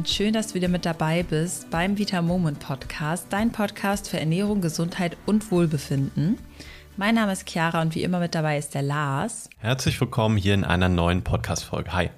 und 0.00 0.08
schön, 0.08 0.32
dass 0.32 0.46
du 0.46 0.54
wieder 0.54 0.68
mit 0.68 0.86
dabei 0.86 1.22
bist 1.22 1.68
beim 1.68 1.98
Vita 1.98 2.22
Moment 2.22 2.58
Podcast, 2.58 3.26
dein 3.28 3.52
Podcast 3.52 4.08
für 4.08 4.18
Ernährung, 4.18 4.62
Gesundheit 4.62 5.14
und 5.26 5.50
Wohlbefinden. 5.50 6.38
Mein 6.96 7.16
Name 7.16 7.32
ist 7.32 7.46
Chiara 7.46 7.82
und 7.82 7.94
wie 7.94 8.02
immer 8.02 8.18
mit 8.18 8.34
dabei 8.34 8.56
ist 8.56 8.72
der 8.72 8.80
Lars. 8.80 9.50
Herzlich 9.58 10.00
willkommen 10.00 10.38
hier 10.38 10.54
in 10.54 10.64
einer 10.64 10.88
neuen 10.88 11.22
Podcast-Folge. 11.22 11.92
Hi. 11.92 12.10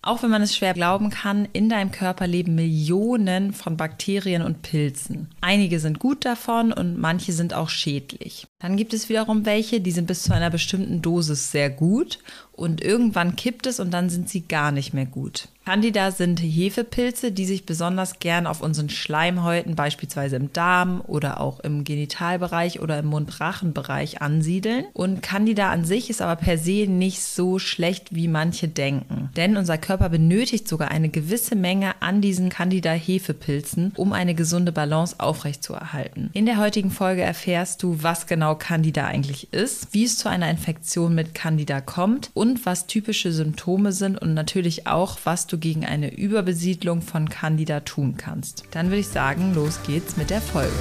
Auch 0.00 0.22
wenn 0.22 0.30
man 0.30 0.40
es 0.40 0.56
schwer 0.56 0.72
glauben 0.72 1.10
kann, 1.10 1.46
in 1.52 1.68
deinem 1.68 1.90
Körper 1.90 2.26
leben 2.26 2.54
Millionen 2.54 3.52
von 3.52 3.76
Bakterien 3.76 4.40
und 4.40 4.62
Pilzen. 4.62 5.28
Einige 5.42 5.78
sind 5.78 5.98
gut 5.98 6.24
davon 6.24 6.72
und 6.72 6.96
manche 6.96 7.34
sind 7.34 7.52
auch 7.52 7.68
schädlich. 7.68 8.46
Dann 8.58 8.78
gibt 8.78 8.94
es 8.94 9.10
wiederum 9.10 9.44
welche, 9.44 9.82
die 9.82 9.90
sind 9.90 10.06
bis 10.06 10.22
zu 10.22 10.32
einer 10.32 10.48
bestimmten 10.48 11.02
Dosis 11.02 11.50
sehr 11.50 11.68
gut 11.68 12.18
und 12.52 12.82
irgendwann 12.82 13.36
kippt 13.36 13.66
es 13.66 13.80
und 13.80 13.90
dann 13.92 14.08
sind 14.08 14.30
sie 14.30 14.40
gar 14.40 14.72
nicht 14.72 14.94
mehr 14.94 15.04
gut. 15.04 15.48
Candida 15.66 16.12
sind 16.12 16.38
Hefepilze, 16.38 17.32
die 17.32 17.44
sich 17.44 17.66
besonders 17.66 18.20
gern 18.20 18.46
auf 18.46 18.60
unseren 18.60 18.88
Schleimhäuten, 18.88 19.74
beispielsweise 19.74 20.36
im 20.36 20.52
Darm 20.52 21.02
oder 21.04 21.40
auch 21.40 21.58
im 21.58 21.82
Genitalbereich 21.82 22.80
oder 22.80 23.00
im 23.00 23.06
Mund-Rachen-Bereich 23.06 24.22
ansiedeln. 24.22 24.84
Und 24.92 25.22
Candida 25.22 25.70
an 25.70 25.84
sich 25.84 26.08
ist 26.08 26.22
aber 26.22 26.36
per 26.36 26.56
se 26.56 26.86
nicht 26.86 27.20
so 27.20 27.58
schlecht, 27.58 28.14
wie 28.14 28.28
manche 28.28 28.68
denken. 28.68 29.30
Denn 29.36 29.56
unser 29.56 29.76
Körper 29.76 30.08
benötigt 30.08 30.68
sogar 30.68 30.92
eine 30.92 31.08
gewisse 31.08 31.56
Menge 31.56 32.00
an 32.00 32.20
diesen 32.20 32.48
Candida-Hefepilzen, 32.48 33.92
um 33.96 34.12
eine 34.12 34.36
gesunde 34.36 34.70
Balance 34.70 35.16
aufrechtzuerhalten. 35.18 36.30
In 36.32 36.46
der 36.46 36.58
heutigen 36.58 36.92
Folge 36.92 37.22
erfährst 37.22 37.82
du, 37.82 38.04
was 38.04 38.28
genau 38.28 38.45
Candida 38.54 39.06
eigentlich 39.06 39.52
ist, 39.52 39.92
wie 39.92 40.04
es 40.04 40.16
zu 40.16 40.28
einer 40.28 40.48
Infektion 40.48 41.14
mit 41.14 41.34
Candida 41.34 41.80
kommt 41.80 42.30
und 42.34 42.64
was 42.66 42.86
typische 42.86 43.32
Symptome 43.32 43.92
sind 43.92 44.16
und 44.16 44.32
natürlich 44.32 44.86
auch, 44.86 45.18
was 45.24 45.48
du 45.48 45.56
du 45.56 45.58
gegen 45.58 45.86
eine 45.86 46.14
Überbesiedlung 46.14 47.02
von 47.02 47.28
Candida 47.28 47.80
tun 47.80 48.16
kannst. 48.16 48.64
Dann 48.72 48.86
würde 48.86 49.00
ich 49.00 49.08
sagen, 49.08 49.54
los 49.54 49.80
geht's 49.86 50.16
mit 50.16 50.30
der 50.30 50.40
Folge. 50.40 50.72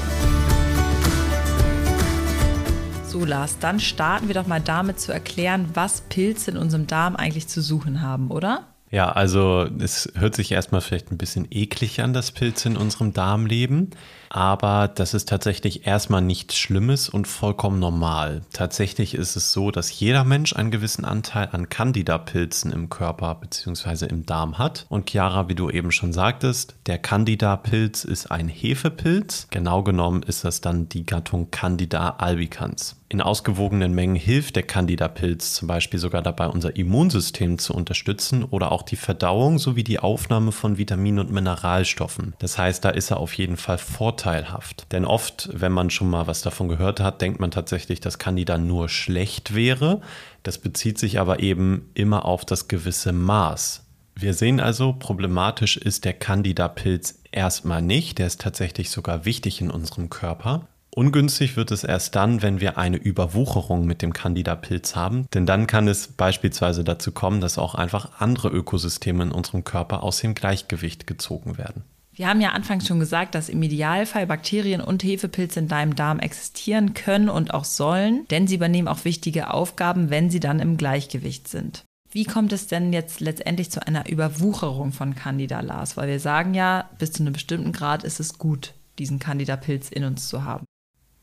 So, 3.06 3.24
Lars, 3.24 3.58
dann 3.60 3.80
starten 3.80 4.28
wir 4.28 4.36
doch 4.36 4.48
mal 4.48 4.60
damit 4.60 5.00
zu 5.00 5.14
erklären, 5.14 5.70
was 5.74 6.02
Pilze 6.02 6.52
in 6.52 6.58
unserem 6.58 6.88
Darm 6.88 7.16
eigentlich 7.16 7.48
zu 7.48 7.62
suchen 7.62 8.02
haben, 8.02 8.30
oder? 8.30 8.75
Ja, 8.96 9.12
also 9.12 9.68
es 9.80 10.10
hört 10.16 10.36
sich 10.36 10.54
erstmal 10.54 10.80
vielleicht 10.80 11.12
ein 11.12 11.18
bisschen 11.18 11.50
eklig 11.52 12.02
an, 12.02 12.14
dass 12.14 12.32
Pilze 12.32 12.70
in 12.70 12.78
unserem 12.78 13.12
Darm 13.12 13.46
leben 13.46 13.90
aber 14.36 14.90
das 14.90 15.14
ist 15.14 15.30
tatsächlich 15.30 15.88
erstmal 15.88 16.22
nichts 16.22 16.58
Schlimmes 16.58 17.08
und 17.08 17.26
vollkommen 17.26 17.80
normal. 17.80 18.42
Tatsächlich 18.52 19.16
ist 19.16 19.38
es 19.38 19.54
so, 19.54 19.72
dass 19.72 19.98
jeder 19.98 20.26
Mensch 20.26 20.54
einen 20.54 20.72
gewissen 20.72 21.06
Anteil 21.06 21.48
an 21.54 21.70
Candida-Pilzen 21.70 22.74
im 22.74 22.90
Körper 22.90 23.36
bzw. 23.36 24.08
im 24.08 24.26
Darm 24.26 24.58
hat. 24.58 24.88
Und 24.90 25.10
Chiara, 25.10 25.48
wie 25.48 25.56
du 25.56 25.70
eben 25.70 25.94
schon 25.94 26.12
sagtest, 26.12 26.76
der 26.86 26.98
Candida-Pilz 26.98 28.04
ist 28.04 28.30
ein 28.30 28.50
Hefepilz. 28.50 29.48
Genau 29.52 29.84
genommen 29.84 30.22
ist 30.22 30.44
das 30.44 30.60
dann 30.60 30.90
die 30.90 31.06
Gattung 31.06 31.50
Candida 31.50 32.16
albicans. 32.18 32.98
In 33.08 33.22
ausgewogenen 33.22 33.94
Mengen 33.94 34.16
hilft 34.16 34.56
der 34.56 34.64
Candida-Pilz 34.64 35.54
zum 35.54 35.68
Beispiel 35.68 36.00
sogar 36.00 36.24
dabei, 36.24 36.48
unser 36.48 36.76
Immunsystem 36.76 37.60
zu 37.60 37.76
unterstützen 37.76 38.44
oder 38.44 38.72
auch 38.72 38.82
die 38.82 38.96
Verdauung 38.96 39.60
sowie 39.60 39.84
die 39.84 40.00
Aufnahme 40.00 40.52
von 40.52 40.80
Vitaminen 40.80 41.20
und 41.20 41.32
Mineralstoffen. 41.32 42.34
Das 42.40 42.58
heißt, 42.58 42.84
da 42.84 42.90
ist 42.90 43.12
er 43.12 43.18
auf 43.18 43.34
jeden 43.34 43.58
Fall 43.58 43.78
vorteilhaft. 43.78 44.88
Denn 44.92 45.06
oft, 45.06 45.50
wenn 45.54 45.72
man 45.72 45.92
schon 45.92 46.10
mal 46.10 46.26
was 46.26 46.42
davon 46.42 46.68
gehört 46.68 47.00
hat, 47.00 47.22
denkt 47.22 47.40
man 47.40 47.52
tatsächlich, 47.52 48.00
dass 48.00 48.18
Candida 48.18 48.58
nur 48.58 48.90
schlecht 48.90 49.54
wäre. 49.54 50.02
Das 50.42 50.58
bezieht 50.58 50.98
sich 50.98 51.20
aber 51.20 51.42
eben 51.42 51.92
immer 51.94 52.26
auf 52.26 52.44
das 52.44 52.68
gewisse 52.68 53.14
Maß. 53.14 53.84
Wir 54.16 54.34
sehen 54.34 54.60
also, 54.60 54.94
problematisch 54.94 55.78
ist 55.78 56.06
der 56.06 56.14
Candida-Pilz 56.14 57.20
erstmal 57.32 57.84
nicht. 57.84 58.18
Der 58.18 58.26
ist 58.26 58.42
tatsächlich 58.42 58.90
sogar 58.90 59.26
wichtig 59.26 59.62
in 59.62 59.70
unserem 59.70 60.10
Körper. 60.10 60.68
Ungünstig 60.96 61.58
wird 61.58 61.72
es 61.72 61.84
erst 61.84 62.16
dann, 62.16 62.42
wenn 62.42 62.62
wir 62.62 62.78
eine 62.78 62.96
Überwucherung 62.96 63.86
mit 63.86 64.02
dem 64.02 64.14
Candida-Pilz 64.14 64.96
haben, 64.96 65.28
denn 65.34 65.46
dann 65.46 65.68
kann 65.68 65.90
es 65.90 66.08
beispielsweise 66.08 66.86
dazu 66.86 67.12
kommen, 67.12 67.42
dass 67.42 67.58
auch 67.58 67.76
einfach 67.76 68.22
andere 68.22 68.48
Ökosysteme 68.48 69.24
in 69.24 69.34
unserem 69.34 69.66
Körper 69.66 70.04
aus 70.04 70.20
dem 70.20 70.36
Gleichgewicht 70.36 71.06
gezogen 71.06 71.58
werden. 71.58 71.84
Wir 72.14 72.30
haben 72.30 72.40
ja 72.40 72.52
anfangs 72.52 72.88
schon 72.88 73.02
gesagt, 73.02 73.36
dass 73.36 73.50
im 73.50 73.62
Idealfall 73.62 74.26
Bakterien 74.26 74.80
und 74.80 75.04
Hefepilze 75.04 75.60
in 75.60 75.68
deinem 75.68 75.98
Darm 75.98 76.20
existieren 76.20 76.94
können 76.94 77.28
und 77.28 77.54
auch 77.54 77.66
sollen, 77.66 78.26
denn 78.30 78.48
sie 78.48 78.56
übernehmen 78.56 78.88
auch 78.88 79.04
wichtige 79.04 79.54
Aufgaben, 79.54 80.10
wenn 80.10 80.30
sie 80.30 80.40
dann 80.40 80.62
im 80.62 80.78
Gleichgewicht 80.78 81.50
sind. 81.50 81.84
Wie 82.10 82.24
kommt 82.24 82.54
es 82.54 82.68
denn 82.68 82.94
jetzt 82.94 83.20
letztendlich 83.20 83.70
zu 83.70 83.86
einer 83.86 84.08
Überwucherung 84.08 84.94
von 84.94 85.14
Candida 85.14 85.60
Lars? 85.60 85.98
Weil 85.98 86.08
wir 86.08 86.22
sagen 86.22 86.54
ja, 86.54 86.90
bis 87.00 87.12
zu 87.12 87.22
einem 87.22 87.34
bestimmten 87.34 87.74
Grad 87.74 88.06
ist 88.06 88.22
es 88.22 88.38
gut, 88.38 88.74
diesen 88.98 89.20
Candida-Pilz 89.20 89.90
in 89.90 90.06
uns 90.06 90.30
zu 90.30 90.46
haben. 90.46 90.64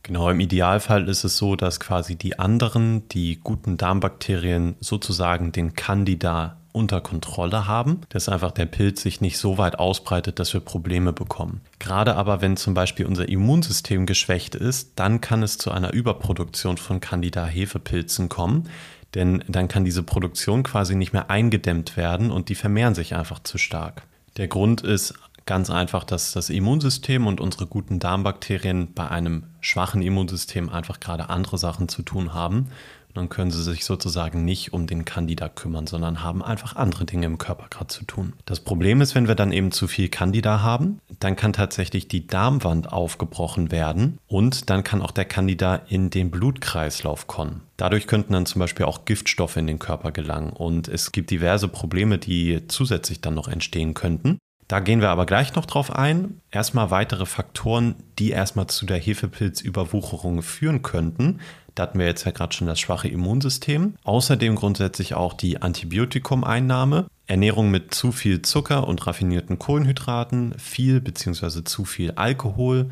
Genau, 0.03 0.31
im 0.31 0.41
Idealfall 0.41 1.09
ist 1.09 1.23
es 1.25 1.37
so, 1.37 1.55
dass 1.55 1.79
quasi 1.79 2.17
die 2.17 2.39
anderen, 2.39 3.09
die 3.11 3.39
guten 3.43 3.77
Darmbakterien 3.77 4.75
sozusagen 4.81 5.53
den 5.53 5.75
Candida 5.75 6.57
unter 6.73 7.01
Kontrolle 7.01 7.69
haben, 7.69 8.01
dass 8.09 8.29
einfach 8.29 8.51
der 8.51 8.67
Pilz 8.67 9.03
sich 9.03 9.21
nicht 9.21 9.39
so 9.39 9.59
weit 9.59 9.79
ausbreitet, 9.79 10.39
dass 10.39 10.53
wir 10.55 10.61
Probleme 10.61 11.13
bekommen. 11.13 11.61
Gerade 11.79 12.17
aber, 12.17 12.41
wenn 12.41 12.57
zum 12.57 12.75
Beispiel 12.75 13.07
unser 13.07 13.29
Immunsystem 13.29 14.07
geschwächt 14.07 14.55
ist, 14.55 14.93
dann 14.97 15.21
kann 15.21 15.43
es 15.43 15.59
zu 15.59 15.71
einer 15.71 15.93
Überproduktion 15.93 16.79
von 16.79 17.01
Candida-Hefepilzen 17.01 18.29
kommen, 18.29 18.69
denn 19.15 19.45
dann 19.47 19.69
kann 19.69 19.85
diese 19.85 20.03
Produktion 20.03 20.63
quasi 20.63 20.97
nicht 20.97 21.13
mehr 21.13 21.31
eingedämmt 21.31 21.97
werden 21.97 22.31
und 22.31 22.49
die 22.49 22.55
vermehren 22.55 22.95
sich 22.95 23.15
einfach 23.15 23.43
zu 23.43 23.59
stark. 23.59 24.05
Der 24.39 24.49
Grund 24.49 24.81
ist 24.81 25.15
ganz 25.47 25.71
einfach, 25.71 26.05
dass 26.05 26.33
das 26.33 26.51
Immunsystem 26.51 27.27
und 27.27 27.41
unsere 27.41 27.67
guten 27.67 27.99
Darmbakterien 27.99 28.93
bei 28.95 29.09
einem 29.09 29.45
schwachen 29.61 30.03
Immunsystem 30.03 30.69
einfach 30.69 31.01
gerade 31.01 31.29
andere 31.29 31.59
Sachen 31.59 31.89
zu 31.89 32.03
tun 32.03 32.35
haben 32.35 32.69
dann 33.15 33.29
können 33.29 33.51
sie 33.51 33.63
sich 33.63 33.85
sozusagen 33.85 34.45
nicht 34.45 34.73
um 34.73 34.87
den 34.87 35.05
Candida 35.05 35.49
kümmern, 35.49 35.87
sondern 35.87 36.23
haben 36.23 36.43
einfach 36.43 36.77
andere 36.77 37.05
Dinge 37.05 37.27
im 37.27 37.39
Körper 37.39 37.67
gerade 37.69 37.89
zu 37.89 38.05
tun. 38.05 38.33
Das 38.45 38.61
Problem 38.61 39.01
ist, 39.01 39.15
wenn 39.15 39.29
wir 39.29 39.35
dann 39.35 39.53
eben 39.53 39.73
zu 39.73 39.87
viel 39.87 40.09
Candida 40.09 40.63
haben, 40.63 41.01
dann 41.21 41.37
kann 41.37 41.53
tatsächlich 41.53 42.09
die 42.09 42.27
Darmwand 42.27 42.93
aufgebrochen 42.93 43.71
werden 43.71 44.19
und 44.27 44.71
dann 44.71 44.85
kann 44.85 45.03
auch 45.03 45.11
der 45.11 45.25
Candida 45.25 45.77
in 45.89 46.11
den 46.11 46.31
Blutkreislauf 46.31 47.27
kommen. 47.27 47.63
Dadurch 47.77 48.07
könnten 48.07 48.33
dann 48.33 48.47
zum 48.47 48.61
Beispiel 48.61 48.87
auch 48.87 49.05
Giftstoffe 49.05 49.57
in 49.57 49.67
den 49.67 49.79
Körper 49.79 50.13
gelangen 50.13 50.51
und 50.51 50.89
es 50.89 51.13
gibt 51.13 51.31
diverse 51.31 51.69
Probleme, 51.69 52.19
die 52.19 52.67
zusätzlich 52.69 53.21
dann 53.21 53.35
noch 53.35 53.49
entstehen 53.49 53.95
könnten. 53.95 54.39
Da 54.73 54.81
gehen 54.81 55.03
wir 55.03 55.11
aber 55.11 55.27
gleich 55.27 55.55
noch 55.55 55.67
drauf 55.67 55.95
ein. 55.95 56.41
Erstmal 56.51 56.91
weitere 56.91 57.27
Faktoren, 57.27 57.95
die 58.19 58.31
erstmal 58.31 58.69
zu 58.69 58.87
der 58.87 58.97
Hefepilzüberwucherung 58.97 60.41
führen 60.41 60.81
könnten. 60.81 61.41
Da 61.75 61.83
hatten 61.83 61.99
wir 61.99 62.07
jetzt 62.07 62.25
ja 62.25 62.31
gerade 62.31 62.55
schon 62.55 62.69
das 62.69 62.81
schwache 62.81 63.09
Immunsystem. 63.09 63.97
Außerdem 64.03 64.55
grundsätzlich 64.55 65.13
auch 65.13 65.35
die 65.35 65.61
Antibiotikumeinnahme, 65.61 67.07
Ernährung 67.27 67.71
mit 67.71 67.93
zu 67.93 68.13
viel 68.13 68.41
Zucker 68.41 68.89
und 68.89 69.07
raffinierten 69.07 69.59
Kohlenhydraten, 69.59 70.55
viel 70.59 71.03
bzw. 71.03 71.65
zu 71.65 71.85
viel 71.85 72.13
Alkohol, 72.13 72.89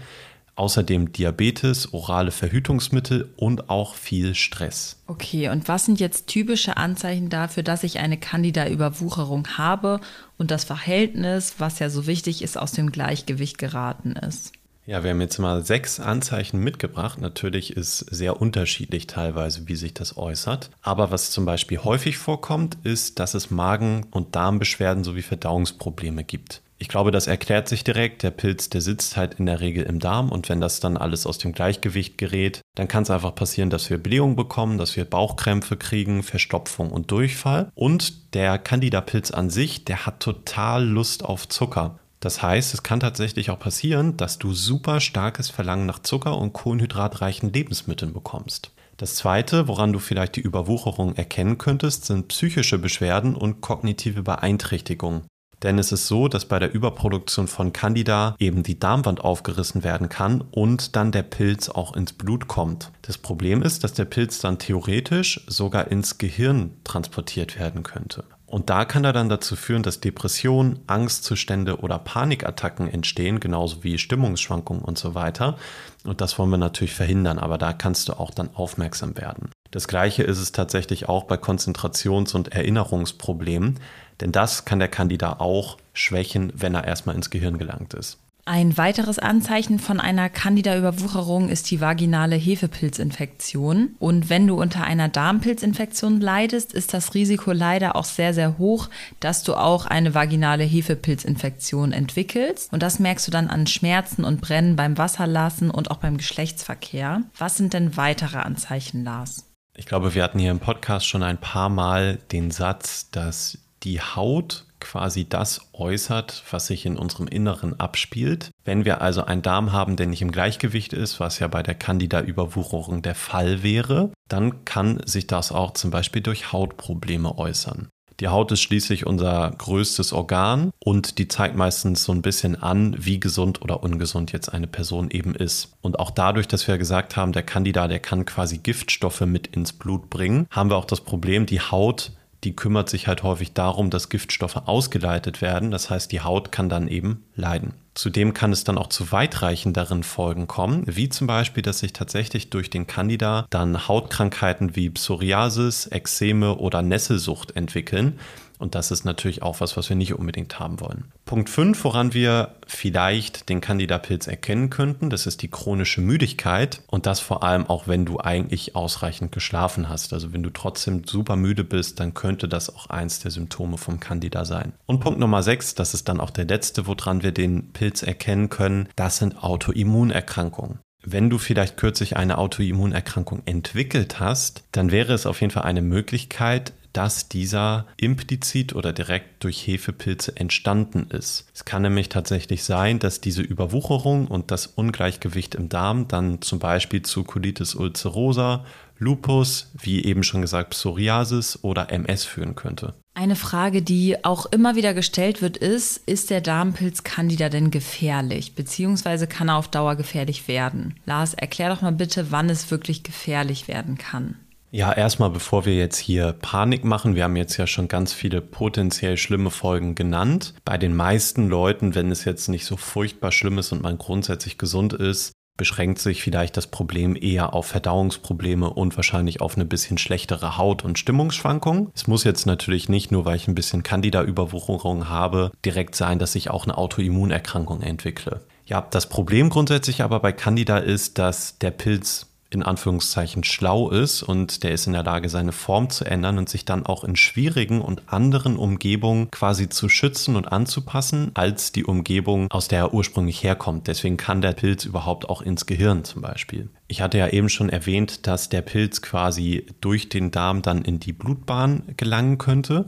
außerdem 0.61 1.13
Diabetes, 1.13 1.95
orale 1.95 2.31
Verhütungsmittel 2.31 3.33
und 3.37 3.71
auch 3.71 3.95
viel 3.95 4.35
Stress. 4.35 4.97
Okay, 5.07 5.49
und 5.49 5.69
was 5.69 5.87
sind 5.87 5.99
jetzt 6.01 6.27
typische 6.27 6.77
Anzeichen 6.77 7.31
dafür, 7.31 7.63
dass 7.63 7.83
ich 7.83 7.99
eine 7.99 8.19
Candida-Überwucherung 8.19 9.57
habe 9.57 10.01
und 10.37 10.51
das 10.51 10.65
Verhältnis, 10.65 11.55
was 11.59 11.79
ja 11.79 11.89
so 11.89 12.07
wichtig 12.07 12.43
ist, 12.43 12.59
aus 12.59 12.73
dem 12.73 12.93
Gleichgewicht 12.93 13.57
geraten 13.57 14.13
ist? 14.13 14.53
Ja, 14.85 15.03
wir 15.03 15.11
haben 15.11 15.21
jetzt 15.23 15.39
mal 15.39 15.65
sechs 15.65 15.99
Anzeichen 15.99 16.61
mitgebracht. 16.61 17.21
Natürlich 17.21 17.75
ist 17.77 17.99
sehr 17.99 18.41
unterschiedlich 18.41 19.07
teilweise, 19.07 19.67
wie 19.67 19.77
sich 19.77 19.95
das 19.95 20.19
äußert. 20.19 20.71
Aber 20.83 21.11
was 21.11 21.31
zum 21.31 21.47
Beispiel 21.47 21.79
häufig 21.79 22.19
vorkommt, 22.19 22.77
ist, 22.83 23.19
dass 23.19 23.33
es 23.33 23.51
Magen- 23.51 24.07
und 24.11 24.37
Darmbeschwerden 24.37 25.05
sowie 25.05 25.23
Verdauungsprobleme 25.23 26.25
gibt. 26.25 26.61
Ich 26.83 26.89
glaube, 26.89 27.11
das 27.11 27.27
erklärt 27.27 27.69
sich 27.69 27.85
direkt. 27.85 28.23
Der 28.23 28.31
Pilz, 28.31 28.71
der 28.71 28.81
sitzt 28.81 29.19
halt 29.19 29.35
in 29.35 29.45
der 29.45 29.61
Regel 29.61 29.85
im 29.85 29.99
Darm 29.99 30.33
und 30.33 30.49
wenn 30.49 30.63
das 30.63 30.81
dann 30.81 30.97
alles 30.97 31.27
aus 31.27 31.37
dem 31.37 31.53
Gleichgewicht 31.53 32.17
gerät, 32.17 32.63
dann 32.75 32.89
kann 32.89 33.03
es 33.03 33.11
einfach 33.11 33.35
passieren, 33.35 33.69
dass 33.69 33.91
wir 33.91 33.99
Blähung 33.99 34.35
bekommen, 34.35 34.79
dass 34.79 34.97
wir 34.97 35.05
Bauchkrämpfe 35.05 35.77
kriegen, 35.77 36.23
Verstopfung 36.23 36.91
und 36.91 37.11
Durchfall. 37.11 37.71
Und 37.75 38.35
der 38.35 38.59
Candida-Pilz 38.59 39.31
an 39.31 39.51
sich, 39.51 39.85
der 39.85 40.07
hat 40.07 40.21
total 40.21 40.87
Lust 40.87 41.23
auf 41.23 41.47
Zucker. 41.51 41.99
Das 42.19 42.41
heißt, 42.41 42.73
es 42.73 42.83
kann 42.83 43.01
tatsächlich 43.01 43.51
auch 43.51 43.59
passieren, 43.59 44.17
dass 44.17 44.39
du 44.39 44.55
super 44.55 45.01
starkes 45.01 45.51
Verlangen 45.51 45.85
nach 45.85 45.99
Zucker 45.99 46.39
und 46.39 46.55
kohlenhydratreichen 46.55 47.53
Lebensmitteln 47.53 48.15
bekommst. 48.15 48.73
Das 48.97 49.17
zweite, 49.17 49.69
woran 49.69 49.93
du 49.93 49.99
vielleicht 49.99 50.37
die 50.37 50.43
Überwucherung 50.43 51.15
erkennen 51.15 51.57
könntest, 51.57 52.07
sind 52.07 52.29
psychische 52.29 52.79
Beschwerden 52.79 53.35
und 53.35 53.61
kognitive 53.63 54.23
Beeinträchtigungen. 54.23 55.23
Denn 55.63 55.79
es 55.79 55.93
ist 55.93 56.07
so, 56.07 56.29
dass 56.29 56.47
bei 56.47 56.59
der 56.59 56.73
Überproduktion 56.73 57.47
von 57.47 57.73
Candida 57.73 58.35
eben 58.39 58.63
die 58.63 58.79
Darmwand 58.79 59.21
aufgerissen 59.21 59.85
werden 59.85 60.09
kann 60.09 60.43
und 60.51 60.97
dann 60.97 61.13
der 61.13 61.23
Pilz 61.23 61.69
auch 61.69 61.95
ins 61.95 62.13
Blut 62.15 62.49
kommt. 62.49 62.91
Das 63.03 63.19
Problem 63.19 63.63
ist, 63.63 63.85
dass 63.85 63.93
der 63.93 64.07
Pilz 64.07 64.41
dann 64.41 64.59
theoretisch 64.59 65.45
sogar 65.47 65.89
ins 65.89 66.19
Gehirn 66.19 66.71
transportiert 66.85 67.59
werden 67.59 67.83
könnte. 67.83 68.25
Und 68.51 68.69
da 68.69 68.85
kann 68.85 69.05
er 69.05 69.13
dann 69.13 69.29
dazu 69.29 69.55
führen, 69.55 69.85
dass 69.85 70.01
Depressionen, 70.01 70.81
Angstzustände 70.89 71.79
oder 71.79 72.01
Panikattacken 72.01 72.89
entstehen, 72.89 73.39
genauso 73.39 73.85
wie 73.85 73.97
Stimmungsschwankungen 73.97 74.83
und 74.83 74.99
so 74.99 75.15
weiter. 75.15 75.57
Und 76.05 76.21
das 76.21 76.37
wollen 76.37 76.51
wir 76.51 76.59
natürlich 76.59 76.95
verhindern, 76.95 77.39
aber 77.39 77.59
da 77.59 77.73
kannst 77.73 78.09
du 78.09 78.15
auch 78.15 78.33
dann 78.33 78.51
aufmerksam 78.55 79.17
werden. 79.17 79.51
Das 79.71 79.87
gleiche 79.87 80.25
ist 80.25 80.41
es 80.41 80.51
tatsächlich 80.51 81.09
auch 81.09 81.25
bei 81.25 81.37
Konzentrations- 81.37 82.35
und 82.35 82.49
Erinnerungsproblemen, 82.49 83.79
denn 84.21 84.33
das 84.33 84.65
kann 84.65 84.79
der 84.79 84.89
Kandidat 84.89 85.41
auch 85.41 85.79
schwächen, 85.93 86.53
wenn 86.55 86.75
er 86.75 86.85
erstmal 86.85 87.17
ins 87.17 87.31
Gehirn 87.31 87.59
gelangt 87.59 87.95
ist. 87.95 88.19
Ein 88.47 88.77
weiteres 88.77 89.19
Anzeichen 89.19 89.79
von 89.79 90.01
einer 90.01 90.29
Candida-Überwucherung 90.29 91.51
ist 91.51 91.71
die 91.71 91.81
vaginale 91.81 92.37
Hefepilzinfektion. 92.37 93.95
Und 93.99 94.29
wenn 94.29 94.47
du 94.47 94.61
unter 94.61 94.83
einer 94.83 95.09
Darmpilzinfektion 95.09 96.21
leidest, 96.21 96.73
ist 96.73 96.95
das 96.95 97.15
Risiko 97.15 97.53
leider 97.53 97.95
auch 97.97 98.05
sehr, 98.05 98.35
sehr 98.35 98.59
hoch, 98.59 98.89
dass 99.21 99.45
du 99.45 99.55
auch 99.55 99.87
eine 99.87 100.15
vaginale 100.15 100.65
Hefepilzinfektion 100.65 101.93
entwickelst. 101.93 102.73
Und 102.73 102.83
das 102.83 102.99
merkst 102.99 103.27
du 103.29 103.31
dann 103.31 103.49
an 103.49 103.67
Schmerzen 103.67 104.25
und 104.25 104.41
Brennen 104.41 104.75
beim 104.75 104.99
Wasserlassen 104.99 105.71
und 105.71 105.91
auch 105.91 105.99
beim 105.99 106.17
Geschlechtsverkehr. 106.17 107.23
Was 107.39 107.57
sind 107.57 107.73
denn 107.73 107.97
weitere 107.97 108.39
Anzeichen, 108.39 109.05
Lars? 109.05 109.47
Ich 109.77 109.87
glaube, 109.87 110.15
wir 110.15 110.25
hatten 110.25 110.39
hier 110.39 110.51
im 110.51 110.59
Podcast 110.59 111.07
schon 111.07 111.23
ein 111.23 111.39
paar 111.39 111.69
Mal 111.69 112.19
den 112.33 112.51
Satz, 112.51 113.11
dass 113.11 113.59
die 113.83 114.01
Haut 114.01 114.67
quasi 114.81 115.29
das 115.29 115.61
äußert, 115.73 116.43
was 116.51 116.67
sich 116.67 116.87
in 116.87 116.97
unserem 116.97 117.29
Inneren 117.29 117.79
abspielt. 117.79 118.51
Wenn 118.65 118.85
wir 118.85 119.03
also 119.03 119.25
einen 119.25 119.43
Darm 119.43 119.73
haben, 119.73 119.97
der 119.97 120.07
nicht 120.07 120.23
im 120.23 120.33
Gleichgewicht 120.33 120.93
ist, 120.93 121.21
was 121.21 121.39
ja 121.39 121.49
bei 121.49 121.63
der 121.63 121.75
Candida-Überwucherung 121.75 123.03
der 123.03 123.15
Fall 123.15 123.63
wäre, 123.63 124.11
dann 124.29 124.65
kann 124.65 125.01
sich 125.05 125.27
das 125.27 125.53
auch 125.53 125.73
zum 125.73 125.91
Beispiel 125.91 126.23
durch 126.23 126.53
Hautprobleme 126.53 127.37
äußern. 127.37 127.89
Die 128.21 128.29
Haut 128.29 128.53
ist 128.53 128.61
schließlich 128.61 129.07
unser 129.07 129.51
größtes 129.57 130.13
Organ 130.13 130.73
und 130.79 131.17
die 131.17 131.27
zeigt 131.27 131.57
meistens 131.57 132.05
so 132.05 132.13
ein 132.13 132.21
bisschen 132.21 132.55
an, 132.55 132.95
wie 132.99 133.19
gesund 133.19 133.63
oder 133.63 133.83
ungesund 133.83 134.33
jetzt 134.33 134.51
eine 134.51 134.67
Person 134.67 135.11
eben 135.11 135.35
ist. 135.35 135.73
Und 135.81 135.99
auch 135.99 136.11
dadurch, 136.11 136.47
dass 136.47 136.69
wir 136.69 136.77
gesagt 136.77 137.17
haben, 137.17 137.33
der 137.33 137.45
Candida, 137.45 137.89
der 137.89 137.99
kann 137.99 138.27
quasi 138.27 138.59
Giftstoffe 138.59 139.23
mit 139.23 139.47
ins 139.47 139.73
Blut 139.73 140.11
bringen, 140.11 140.47
haben 140.51 140.69
wir 140.69 140.77
auch 140.77 140.85
das 140.85 141.01
Problem, 141.01 141.47
die 141.47 141.63
Haut 141.63 142.13
die 142.45 142.57
kümmert 142.57 142.89
sich 142.89 143.07
halt 143.07 143.23
häufig 143.23 143.53
darum, 143.53 143.91
dass 143.91 144.09
Giftstoffe 144.09 144.57
ausgeleitet 144.67 145.43
werden. 145.43 145.71
Das 145.71 145.91
heißt, 145.91 146.11
die 146.11 146.21
Haut 146.21 146.53
kann 146.53 146.69
dann 146.69 146.89
eben 146.89 147.25
leiden. 147.35 147.75
Zudem 147.95 148.33
kann 148.33 148.53
es 148.53 148.65
dann 148.65 148.79
auch 148.79 148.87
zu 148.87 149.13
weitreichenderen 149.13 150.05
Folgen 150.05 150.47
kommen, 150.47 150.85
wie 150.87 151.09
zum 151.09 151.27
Beispiel, 151.27 151.63
dass 151.63 151.81
sich 151.81 151.93
tatsächlich 151.93 152.49
durch 152.51 152.71
den 152.71 152.87
Candida 152.87 153.47
dann 153.51 153.89
Hautkrankheiten 153.89 154.77
wie 154.77 154.91
Psoriasis, 154.91 155.87
Ekzeme 155.87 156.57
oder 156.57 156.83
Nesselsucht 156.83 157.57
entwickeln. 157.57 158.19
Und 158.61 158.75
das 158.75 158.91
ist 158.91 159.05
natürlich 159.05 159.43
auch 159.43 159.61
was, 159.61 159.77
was 159.77 159.89
wir 159.89 159.97
nicht 159.97 160.15
unbedingt 160.15 160.61
haben 160.61 160.81
wollen. 160.81 161.13
Punkt 161.25 161.49
5, 161.49 161.83
woran 161.83 162.13
wir 162.13 162.55
vielleicht 162.67 163.49
den 163.49 163.61
Candida-Pilz 163.61 164.27
erkennen 164.27 164.69
könnten, 164.69 165.09
das 165.11 165.27
ist 165.27 165.43
die 165.43 165.49
chronische 165.49 166.01
Müdigkeit. 166.01 166.83
Und 166.87 167.07
das 167.07 167.21
vor 167.21 167.43
allem 167.43 167.67
auch, 167.67 167.89
wenn 167.89 168.05
du 168.05 168.21
eigentlich 168.21 168.77
ausreichend 168.77 169.33
geschlafen 169.33 169.89
hast. 169.89 170.13
Also 170.13 170.33
wenn 170.33 170.43
du 170.43 170.51
trotzdem 170.51 171.05
super 171.07 171.37
müde 171.37 171.65
bist, 171.65 172.01
dann 172.01 172.15
könnte 172.15 172.49
das 172.49 172.75
auch 172.75 172.87
eins 172.87 173.21
der 173.21 173.31
Symptome 173.31 173.79
vom 173.79 173.99
Candida 173.99 174.45
sein. 174.45 174.73
Und 174.87 175.01
Punkt 175.01 175.19
Nummer 175.19 175.43
6, 175.43 175.75
das 175.75 175.95
ist 175.95 176.09
dann 176.09 176.21
auch 176.21 176.31
der 176.31 176.45
letzte, 176.45 176.87
woran 176.87 177.23
wir 177.23 177.33
den 177.33 177.73
Pilz 177.73 178.03
erkennen 178.03 178.51
können, 178.51 178.89
das 178.95 179.17
sind 179.17 179.43
Autoimmunerkrankungen. 179.43 180.81
Wenn 181.03 181.31
du 181.31 181.39
vielleicht 181.39 181.79
kürzlich 181.79 182.17
eine 182.17 182.37
Autoimmunerkrankung 182.37 183.43
entwickelt 183.47 184.21
hast, 184.21 184.65
dann 184.73 184.91
wäre 184.91 185.15
es 185.15 185.25
auf 185.25 185.41
jeden 185.41 185.51
Fall 185.51 185.63
eine 185.63 185.81
Möglichkeit, 185.81 186.75
dass 186.93 187.29
dieser 187.29 187.87
implizit 187.97 188.75
oder 188.75 188.93
direkt 188.93 189.45
durch 189.45 189.67
Hefepilze 189.67 190.37
entstanden 190.37 191.09
ist. 191.11 191.47
Es 191.55 191.65
kann 191.65 191.83
nämlich 191.83 192.09
tatsächlich 192.09 192.65
sein, 192.65 192.99
dass 192.99 193.21
diese 193.21 193.43
Überwucherung 193.43 194.27
und 194.27 194.51
das 194.51 194.67
Ungleichgewicht 194.67 195.55
im 195.55 195.69
Darm 195.69 196.09
dann 196.09 196.43
zum 196.43 196.59
Beispiel 196.59 197.03
zu 197.03 197.25
Colitis 197.25 197.75
ulcerosa, 197.75 198.65
Lupus, 198.99 199.71
wie 199.81 200.05
eben 200.05 200.23
schon 200.23 200.43
gesagt 200.43 200.71
Psoriasis 200.71 201.61
oder 201.63 201.91
MS 201.91 202.25
führen 202.25 202.55
könnte. 202.55 202.95
Eine 203.15 203.35
Frage, 203.35 203.83
die 203.83 204.25
auch 204.25 204.47
immer 204.47 204.77
wieder 204.77 204.95
gestellt 204.95 205.43
wird, 205.43 205.57
ist, 205.57 205.97
ist 206.07 206.31
der 206.31 206.43
Darmpilz 206.43 207.03
Candida 207.03 207.49
denn 207.49 207.71
gefährlich? 207.71 208.55
Beziehungsweise 208.55 209.27
kann 209.27 209.49
er 209.49 209.57
auf 209.57 209.69
Dauer 209.69 209.97
gefährlich 209.97 210.49
werden? 210.49 210.95
Lars, 211.07 211.35
erklär 211.35 211.71
doch 211.71 211.83
mal 211.83 211.93
bitte, 211.93 212.31
wann 212.31 212.51
es 212.51 212.71
wirklich 212.71 213.03
gefährlich 213.03 213.69
werden 213.69 213.97
kann. 213.97 214.37
Ja, 214.73 214.93
erstmal, 214.93 215.31
bevor 215.31 215.67
wir 215.67 215.75
jetzt 215.75 215.99
hier 215.99 216.33
Panik 216.33 216.85
machen, 216.85 217.17
wir 217.17 217.25
haben 217.25 217.35
jetzt 217.35 217.57
ja 217.57 217.67
schon 217.67 217.89
ganz 217.89 218.13
viele 218.13 218.41
potenziell 218.41 219.17
schlimme 219.17 219.51
Folgen 219.51 219.97
genannt. 219.97 220.55
Bei 220.65 220.79
den 220.79 220.95
meisten 220.95 221.49
Leuten, 221.49 221.97
wenn 221.97 222.13
es 222.13 222.25
jetzt 222.25 222.49
nicht 222.49 222.65
so 222.65 222.77
furchtbar 222.77 223.33
schlimm 223.33 223.59
ist 223.59 223.73
und 223.73 223.83
man 223.83 223.99
grundsätzlich 223.99 224.59
gesund 224.59 224.93
ist, 224.93 225.33
beschränkt 225.57 225.99
sich 225.99 226.23
vielleicht 226.23 226.57
das 226.57 226.69
Problem 226.69 227.17
eher 227.21 227.53
auf 227.53 227.67
Verdauungsprobleme 227.67 228.71
und 228.71 228.97
wahrscheinlich 228.97 229.41
auf 229.41 229.57
eine 229.57 229.67
bisschen 229.67 229.99
schlechtere 229.99 230.57
Haut- 230.57 230.85
und 230.85 230.99
Stimmungsschwankung. 230.99 231.91
Es 231.93 232.07
muss 232.07 232.23
jetzt 232.23 232.47
natürlich 232.47 232.89
nicht 232.89 233.11
nur, 233.11 233.25
weil 233.25 233.37
ich 233.37 233.49
ein 233.49 233.57
bisschen 233.57 233.83
Candida-Überwucherung 233.83 235.09
habe, 235.09 235.51
direkt 235.65 235.97
sein, 235.97 236.19
dass 236.21 236.37
ich 236.37 236.49
auch 236.49 236.65
eine 236.65 236.79
Autoimmunerkrankung 236.79 237.83
entwickle. 237.83 238.47
Ja, 238.65 238.87
das 238.89 239.09
Problem 239.09 239.51
grundsätzlich 239.51 240.03
aber 240.03 240.21
bei 240.21 240.33
Candida 240.33 240.79
ist, 240.79 241.19
dass 241.19 241.59
der 241.59 241.73
Pilz 241.73 242.30
in 242.53 242.65
Anführungszeichen 242.65 243.45
schlau 243.45 243.91
ist 243.91 244.23
und 244.23 244.65
der 244.65 244.73
ist 244.73 244.87
in 244.87 244.93
der 244.93 245.05
Lage, 245.05 245.29
seine 245.29 245.53
Form 245.53 245.89
zu 245.89 246.05
ändern 246.05 246.37
und 246.37 246.49
sich 246.49 246.65
dann 246.65 246.85
auch 246.85 247.05
in 247.05 247.15
schwierigen 247.15 247.81
und 247.81 248.13
anderen 248.13 248.57
Umgebungen 248.57 249.31
quasi 249.31 249.69
zu 249.69 249.89
schützen 249.89 250.35
und 250.35 250.51
anzupassen, 250.51 251.31
als 251.35 251.71
die 251.71 251.85
Umgebung, 251.85 252.51
aus 252.51 252.67
der 252.67 252.81
er 252.81 252.95
ursprünglich 252.95 253.45
herkommt. 253.45 253.87
Deswegen 253.87 254.17
kann 254.17 254.41
der 254.41 254.53
Pilz 254.53 254.85
überhaupt 254.85 255.29
auch 255.29 255.43
ins 255.43 255.67
Gehirn 255.67 256.03
zum 256.03 256.23
Beispiel. 256.23 256.69
Ich 256.89 257.01
hatte 257.01 257.19
ja 257.19 257.29
eben 257.29 257.49
schon 257.49 257.69
erwähnt, 257.69 258.27
dass 258.27 258.49
der 258.49 258.63
Pilz 258.63 259.01
quasi 259.01 259.67
durch 259.81 260.09
den 260.09 260.33
Darm 260.33 260.63
dann 260.63 260.83
in 260.83 260.99
die 260.99 261.13
Blutbahn 261.13 261.85
gelangen 261.97 262.39
könnte. 262.39 262.87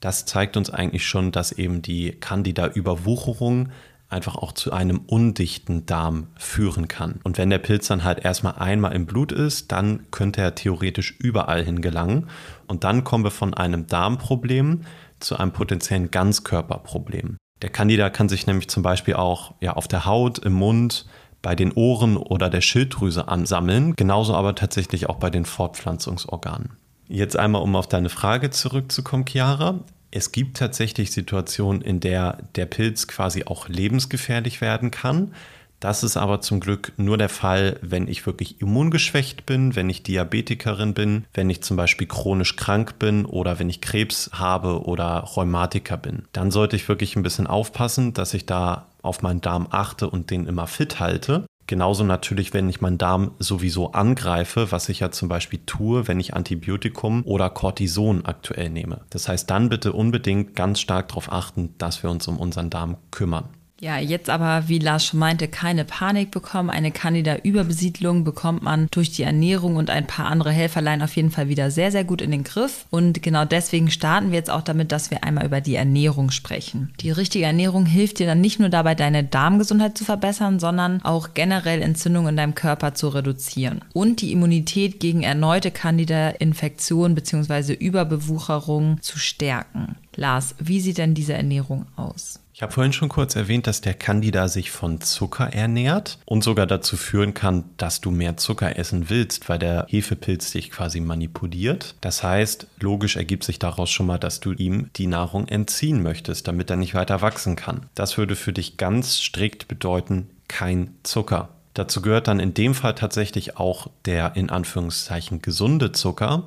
Das 0.00 0.26
zeigt 0.26 0.56
uns 0.56 0.68
eigentlich 0.68 1.06
schon, 1.06 1.30
dass 1.30 1.52
eben 1.52 1.80
die 1.80 2.10
Candida-Überwucherung 2.12 3.68
einfach 4.08 4.36
auch 4.36 4.52
zu 4.52 4.72
einem 4.72 5.00
undichten 5.06 5.86
Darm 5.86 6.28
führen 6.36 6.88
kann. 6.88 7.20
Und 7.24 7.38
wenn 7.38 7.50
der 7.50 7.58
Pilz 7.58 7.88
dann 7.88 8.04
halt 8.04 8.24
erstmal 8.24 8.54
einmal 8.54 8.92
im 8.92 9.06
Blut 9.06 9.32
ist, 9.32 9.72
dann 9.72 10.10
könnte 10.10 10.40
er 10.40 10.54
theoretisch 10.54 11.16
überall 11.18 11.64
hin 11.64 11.80
gelangen. 11.80 12.28
Und 12.68 12.84
dann 12.84 13.04
kommen 13.04 13.24
wir 13.24 13.30
von 13.30 13.54
einem 13.54 13.86
Darmproblem 13.86 14.82
zu 15.18 15.36
einem 15.36 15.52
potenziellen 15.52 16.10
Ganzkörperproblem. 16.10 17.36
Der 17.62 17.70
Candida 17.70 18.10
kann 18.10 18.28
sich 18.28 18.46
nämlich 18.46 18.68
zum 18.68 18.82
Beispiel 18.82 19.14
auch 19.14 19.54
ja, 19.60 19.72
auf 19.72 19.88
der 19.88 20.04
Haut, 20.04 20.38
im 20.38 20.52
Mund, 20.52 21.06
bei 21.42 21.54
den 21.54 21.72
Ohren 21.72 22.16
oder 22.16 22.50
der 22.50 22.60
Schilddrüse 22.60 23.28
ansammeln, 23.28 23.94
genauso 23.96 24.34
aber 24.34 24.54
tatsächlich 24.54 25.08
auch 25.08 25.16
bei 25.16 25.30
den 25.30 25.44
Fortpflanzungsorganen. 25.44 26.70
Jetzt 27.08 27.36
einmal, 27.36 27.62
um 27.62 27.76
auf 27.76 27.86
deine 27.86 28.08
Frage 28.08 28.50
zurückzukommen, 28.50 29.24
Chiara. 29.26 29.80
Es 30.16 30.32
gibt 30.32 30.56
tatsächlich 30.56 31.10
Situationen, 31.10 31.82
in 31.82 32.00
der 32.00 32.38
der 32.54 32.64
Pilz 32.64 33.06
quasi 33.06 33.44
auch 33.44 33.68
lebensgefährlich 33.68 34.62
werden 34.62 34.90
kann. 34.90 35.34
Das 35.78 36.02
ist 36.02 36.16
aber 36.16 36.40
zum 36.40 36.58
Glück 36.58 36.94
nur 36.96 37.18
der 37.18 37.28
Fall, 37.28 37.78
wenn 37.82 38.08
ich 38.08 38.24
wirklich 38.24 38.62
immungeschwächt 38.62 39.44
bin, 39.44 39.76
wenn 39.76 39.90
ich 39.90 40.04
Diabetikerin 40.04 40.94
bin, 40.94 41.26
wenn 41.34 41.50
ich 41.50 41.62
zum 41.62 41.76
Beispiel 41.76 42.06
chronisch 42.06 42.56
krank 42.56 42.98
bin 42.98 43.26
oder 43.26 43.58
wenn 43.58 43.68
ich 43.68 43.82
Krebs 43.82 44.30
habe 44.32 44.86
oder 44.86 45.18
Rheumatiker 45.18 45.98
bin. 45.98 46.22
Dann 46.32 46.50
sollte 46.50 46.76
ich 46.76 46.88
wirklich 46.88 47.14
ein 47.16 47.22
bisschen 47.22 47.46
aufpassen, 47.46 48.14
dass 48.14 48.32
ich 48.32 48.46
da 48.46 48.86
auf 49.02 49.20
meinen 49.20 49.42
Darm 49.42 49.68
achte 49.70 50.08
und 50.08 50.30
den 50.30 50.46
immer 50.46 50.66
fit 50.66 50.98
halte. 50.98 51.44
Genauso 51.66 52.04
natürlich, 52.04 52.54
wenn 52.54 52.68
ich 52.68 52.80
meinen 52.80 52.98
Darm 52.98 53.32
sowieso 53.38 53.92
angreife, 53.92 54.70
was 54.70 54.88
ich 54.88 55.00
ja 55.00 55.10
zum 55.10 55.28
Beispiel 55.28 55.60
tue, 55.66 56.06
wenn 56.06 56.20
ich 56.20 56.34
Antibiotikum 56.34 57.24
oder 57.24 57.50
Cortison 57.50 58.24
aktuell 58.24 58.70
nehme. 58.70 59.00
Das 59.10 59.28
heißt, 59.28 59.50
dann 59.50 59.68
bitte 59.68 59.92
unbedingt 59.92 60.54
ganz 60.54 60.80
stark 60.80 61.08
darauf 61.08 61.32
achten, 61.32 61.74
dass 61.78 62.02
wir 62.02 62.10
uns 62.10 62.28
um 62.28 62.38
unseren 62.38 62.70
Darm 62.70 62.96
kümmern. 63.10 63.48
Ja, 63.78 63.98
jetzt 63.98 64.30
aber, 64.30 64.68
wie 64.68 64.78
Lars 64.78 65.04
schon 65.04 65.20
meinte, 65.20 65.48
keine 65.48 65.84
Panik 65.84 66.30
bekommen. 66.30 66.70
Eine 66.70 66.92
Candida-Überbesiedlung 66.92 68.24
bekommt 68.24 68.62
man 68.62 68.88
durch 68.90 69.12
die 69.12 69.22
Ernährung 69.22 69.76
und 69.76 69.90
ein 69.90 70.06
paar 70.06 70.26
andere 70.26 70.50
Helferlein 70.50 71.02
auf 71.02 71.14
jeden 71.14 71.30
Fall 71.30 71.50
wieder 71.50 71.70
sehr, 71.70 71.92
sehr 71.92 72.04
gut 72.04 72.22
in 72.22 72.30
den 72.30 72.42
Griff. 72.42 72.86
Und 72.88 73.22
genau 73.22 73.44
deswegen 73.44 73.90
starten 73.90 74.30
wir 74.30 74.38
jetzt 74.38 74.48
auch 74.48 74.62
damit, 74.62 74.92
dass 74.92 75.10
wir 75.10 75.24
einmal 75.24 75.44
über 75.44 75.60
die 75.60 75.74
Ernährung 75.74 76.30
sprechen. 76.30 76.94
Die 77.00 77.10
richtige 77.10 77.44
Ernährung 77.44 77.84
hilft 77.84 78.18
dir 78.18 78.26
dann 78.26 78.40
nicht 78.40 78.58
nur 78.58 78.70
dabei, 78.70 78.94
deine 78.94 79.24
Darmgesundheit 79.24 79.98
zu 79.98 80.04
verbessern, 80.04 80.58
sondern 80.58 81.02
auch 81.02 81.34
generell 81.34 81.82
Entzündungen 81.82 82.30
in 82.30 82.36
deinem 82.36 82.54
Körper 82.54 82.94
zu 82.94 83.08
reduzieren 83.08 83.82
und 83.92 84.22
die 84.22 84.32
Immunität 84.32 85.00
gegen 85.00 85.22
erneute 85.22 85.70
Candida-Infektion 85.70 87.14
bzw. 87.14 87.74
Überbewucherung 87.74 89.02
zu 89.02 89.18
stärken. 89.18 89.96
Lars, 90.14 90.54
wie 90.58 90.80
sieht 90.80 90.96
denn 90.96 91.12
diese 91.12 91.34
Ernährung 91.34 91.84
aus? 91.96 92.40
Ich 92.56 92.62
habe 92.62 92.72
vorhin 92.72 92.94
schon 92.94 93.10
kurz 93.10 93.36
erwähnt, 93.36 93.66
dass 93.66 93.82
der 93.82 93.92
Candida 93.92 94.48
sich 94.48 94.70
von 94.70 95.02
Zucker 95.02 95.52
ernährt 95.52 96.18
und 96.24 96.42
sogar 96.42 96.66
dazu 96.66 96.96
führen 96.96 97.34
kann, 97.34 97.64
dass 97.76 98.00
du 98.00 98.10
mehr 98.10 98.38
Zucker 98.38 98.78
essen 98.78 99.10
willst, 99.10 99.50
weil 99.50 99.58
der 99.58 99.84
Hefepilz 99.90 100.52
dich 100.52 100.70
quasi 100.70 101.00
manipuliert. 101.00 101.96
Das 102.00 102.22
heißt, 102.22 102.66
logisch 102.80 103.16
ergibt 103.16 103.44
sich 103.44 103.58
daraus 103.58 103.90
schon 103.90 104.06
mal, 104.06 104.16
dass 104.16 104.40
du 104.40 104.52
ihm 104.52 104.88
die 104.96 105.06
Nahrung 105.06 105.48
entziehen 105.48 106.02
möchtest, 106.02 106.48
damit 106.48 106.70
er 106.70 106.76
nicht 106.76 106.94
weiter 106.94 107.20
wachsen 107.20 107.56
kann. 107.56 107.90
Das 107.94 108.16
würde 108.16 108.36
für 108.36 108.54
dich 108.54 108.78
ganz 108.78 109.20
strikt 109.20 109.68
bedeuten, 109.68 110.30
kein 110.48 110.94
Zucker. 111.02 111.50
Dazu 111.74 112.00
gehört 112.00 112.26
dann 112.26 112.40
in 112.40 112.54
dem 112.54 112.74
Fall 112.74 112.94
tatsächlich 112.94 113.58
auch 113.58 113.88
der 114.06 114.34
in 114.34 114.48
Anführungszeichen 114.48 115.42
gesunde 115.42 115.92
Zucker, 115.92 116.44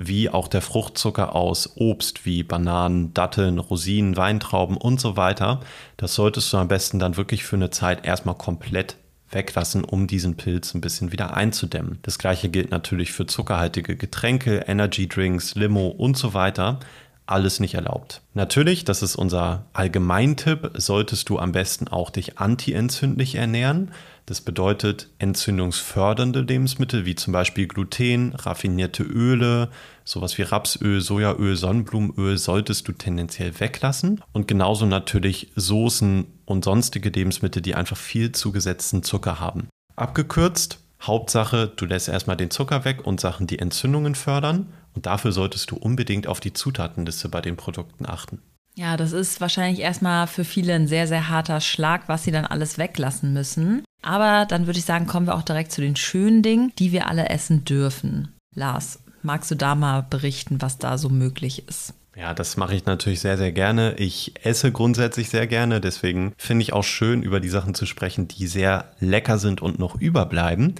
wie 0.00 0.30
auch 0.30 0.46
der 0.46 0.62
Fruchtzucker 0.62 1.34
aus 1.34 1.72
Obst 1.74 2.24
wie 2.24 2.44
Bananen, 2.44 3.12
Datteln, 3.14 3.58
Rosinen, 3.58 4.16
Weintrauben 4.16 4.76
und 4.76 5.00
so 5.00 5.16
weiter. 5.16 5.58
Das 5.96 6.14
solltest 6.14 6.52
du 6.52 6.56
am 6.56 6.68
besten 6.68 7.00
dann 7.00 7.16
wirklich 7.16 7.42
für 7.42 7.56
eine 7.56 7.70
Zeit 7.70 8.06
erstmal 8.06 8.36
komplett 8.36 8.96
weglassen, 9.30 9.82
um 9.82 10.06
diesen 10.06 10.36
Pilz 10.36 10.72
ein 10.72 10.80
bisschen 10.80 11.10
wieder 11.10 11.36
einzudämmen. 11.36 11.98
Das 12.02 12.18
gleiche 12.18 12.48
gilt 12.48 12.70
natürlich 12.70 13.10
für 13.10 13.26
zuckerhaltige 13.26 13.96
Getränke, 13.96 14.64
Energy 14.68 15.08
Drinks, 15.08 15.56
Limo 15.56 15.88
und 15.88 16.16
so 16.16 16.32
weiter. 16.32 16.78
Alles 17.28 17.60
nicht 17.60 17.74
erlaubt. 17.74 18.22
Natürlich, 18.32 18.86
das 18.86 19.02
ist 19.02 19.14
unser 19.14 19.66
Allgemeintipp, 19.74 20.70
solltest 20.74 21.28
du 21.28 21.38
am 21.38 21.52
besten 21.52 21.86
auch 21.86 22.08
dich 22.08 22.38
antientzündlich 22.38 23.34
ernähren. 23.34 23.90
Das 24.24 24.40
bedeutet 24.40 25.10
entzündungsfördernde 25.18 26.40
Lebensmittel 26.40 27.04
wie 27.04 27.16
zum 27.16 27.34
Beispiel 27.34 27.68
Gluten, 27.68 28.34
raffinierte 28.34 29.02
Öle, 29.02 29.68
sowas 30.04 30.38
wie 30.38 30.42
Rapsöl, 30.42 31.02
Sojaöl, 31.02 31.54
Sonnenblumenöl 31.54 32.38
solltest 32.38 32.88
du 32.88 32.92
tendenziell 32.92 33.60
weglassen. 33.60 34.22
Und 34.32 34.48
genauso 34.48 34.86
natürlich 34.86 35.52
Soßen 35.54 36.26
und 36.46 36.64
sonstige 36.64 37.10
Lebensmittel, 37.10 37.60
die 37.60 37.74
einfach 37.74 37.98
viel 37.98 38.32
zugesetzten 38.32 39.02
Zucker 39.02 39.38
haben. 39.38 39.68
Abgekürzt, 39.96 40.78
Hauptsache, 41.02 41.70
du 41.76 41.84
lässt 41.84 42.08
erstmal 42.08 42.38
den 42.38 42.50
Zucker 42.50 42.86
weg 42.86 43.06
und 43.06 43.20
Sachen, 43.20 43.46
die 43.46 43.58
Entzündungen 43.58 44.14
fördern. 44.14 44.72
Und 44.98 45.06
dafür 45.06 45.30
solltest 45.30 45.70
du 45.70 45.76
unbedingt 45.76 46.26
auf 46.26 46.40
die 46.40 46.52
Zutatenliste 46.52 47.28
bei 47.28 47.40
den 47.40 47.56
Produkten 47.56 48.04
achten. 48.04 48.42
Ja, 48.74 48.96
das 48.96 49.12
ist 49.12 49.40
wahrscheinlich 49.40 49.78
erstmal 49.78 50.26
für 50.26 50.42
viele 50.42 50.74
ein 50.74 50.88
sehr, 50.88 51.06
sehr 51.06 51.28
harter 51.28 51.60
Schlag, 51.60 52.08
was 52.08 52.24
sie 52.24 52.32
dann 52.32 52.44
alles 52.44 52.78
weglassen 52.78 53.32
müssen. 53.32 53.84
Aber 54.02 54.44
dann 54.44 54.66
würde 54.66 54.80
ich 54.80 54.84
sagen, 54.84 55.06
kommen 55.06 55.28
wir 55.28 55.36
auch 55.36 55.42
direkt 55.42 55.70
zu 55.70 55.80
den 55.80 55.94
schönen 55.94 56.42
Dingen, 56.42 56.72
die 56.80 56.90
wir 56.90 57.06
alle 57.06 57.28
essen 57.28 57.64
dürfen. 57.64 58.34
Lars, 58.56 58.98
magst 59.22 59.52
du 59.52 59.54
da 59.54 59.76
mal 59.76 60.02
berichten, 60.02 60.60
was 60.62 60.78
da 60.78 60.98
so 60.98 61.10
möglich 61.10 61.68
ist? 61.68 61.94
Ja, 62.16 62.34
das 62.34 62.56
mache 62.56 62.74
ich 62.74 62.84
natürlich 62.84 63.20
sehr, 63.20 63.38
sehr 63.38 63.52
gerne. 63.52 63.94
Ich 63.98 64.32
esse 64.42 64.72
grundsätzlich 64.72 65.30
sehr 65.30 65.46
gerne. 65.46 65.80
Deswegen 65.80 66.32
finde 66.36 66.64
ich 66.64 66.72
auch 66.72 66.82
schön, 66.82 67.22
über 67.22 67.38
die 67.38 67.50
Sachen 67.50 67.74
zu 67.74 67.86
sprechen, 67.86 68.26
die 68.26 68.48
sehr 68.48 68.86
lecker 68.98 69.38
sind 69.38 69.62
und 69.62 69.78
noch 69.78 70.00
überbleiben 70.00 70.74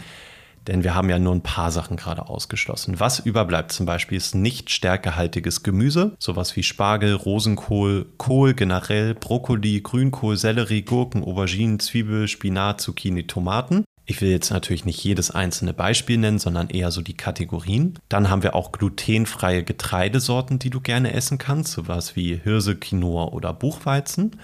denn 0.68 0.84
wir 0.84 0.94
haben 0.94 1.10
ja 1.10 1.18
nur 1.18 1.34
ein 1.34 1.42
paar 1.42 1.70
Sachen 1.70 1.96
gerade 1.96 2.28
ausgeschlossen. 2.28 3.00
Was 3.00 3.18
überbleibt 3.18 3.72
zum 3.72 3.86
Beispiel 3.86 4.18
ist 4.18 4.34
nicht 4.34 4.70
stärkehaltiges 4.70 5.62
Gemüse, 5.62 6.14
sowas 6.18 6.54
wie 6.54 6.62
Spargel, 6.62 7.14
Rosenkohl, 7.14 8.06
Kohl 8.18 8.54
generell, 8.54 9.14
Brokkoli, 9.14 9.80
Grünkohl, 9.80 10.36
Sellerie, 10.36 10.82
Gurken, 10.82 11.24
Auberginen, 11.24 11.80
Zwiebel, 11.80 12.28
Spinat, 12.28 12.80
Zucchini, 12.80 13.26
Tomaten. 13.26 13.84
Ich 14.10 14.22
will 14.22 14.30
jetzt 14.30 14.50
natürlich 14.50 14.86
nicht 14.86 15.04
jedes 15.04 15.30
einzelne 15.30 15.74
Beispiel 15.74 16.16
nennen, 16.16 16.38
sondern 16.38 16.70
eher 16.70 16.90
so 16.90 17.02
die 17.02 17.16
Kategorien. 17.16 17.98
Dann 18.08 18.30
haben 18.30 18.42
wir 18.42 18.54
auch 18.54 18.72
glutenfreie 18.72 19.64
Getreidesorten, 19.64 20.58
die 20.58 20.70
du 20.70 20.80
gerne 20.80 21.12
essen 21.12 21.36
kannst, 21.36 21.72
sowas 21.72 22.16
wie 22.16 22.36
Hirse, 22.36 22.76
Quinoa 22.76 23.24
oder 23.32 23.52
Buchweizen. 23.52 24.36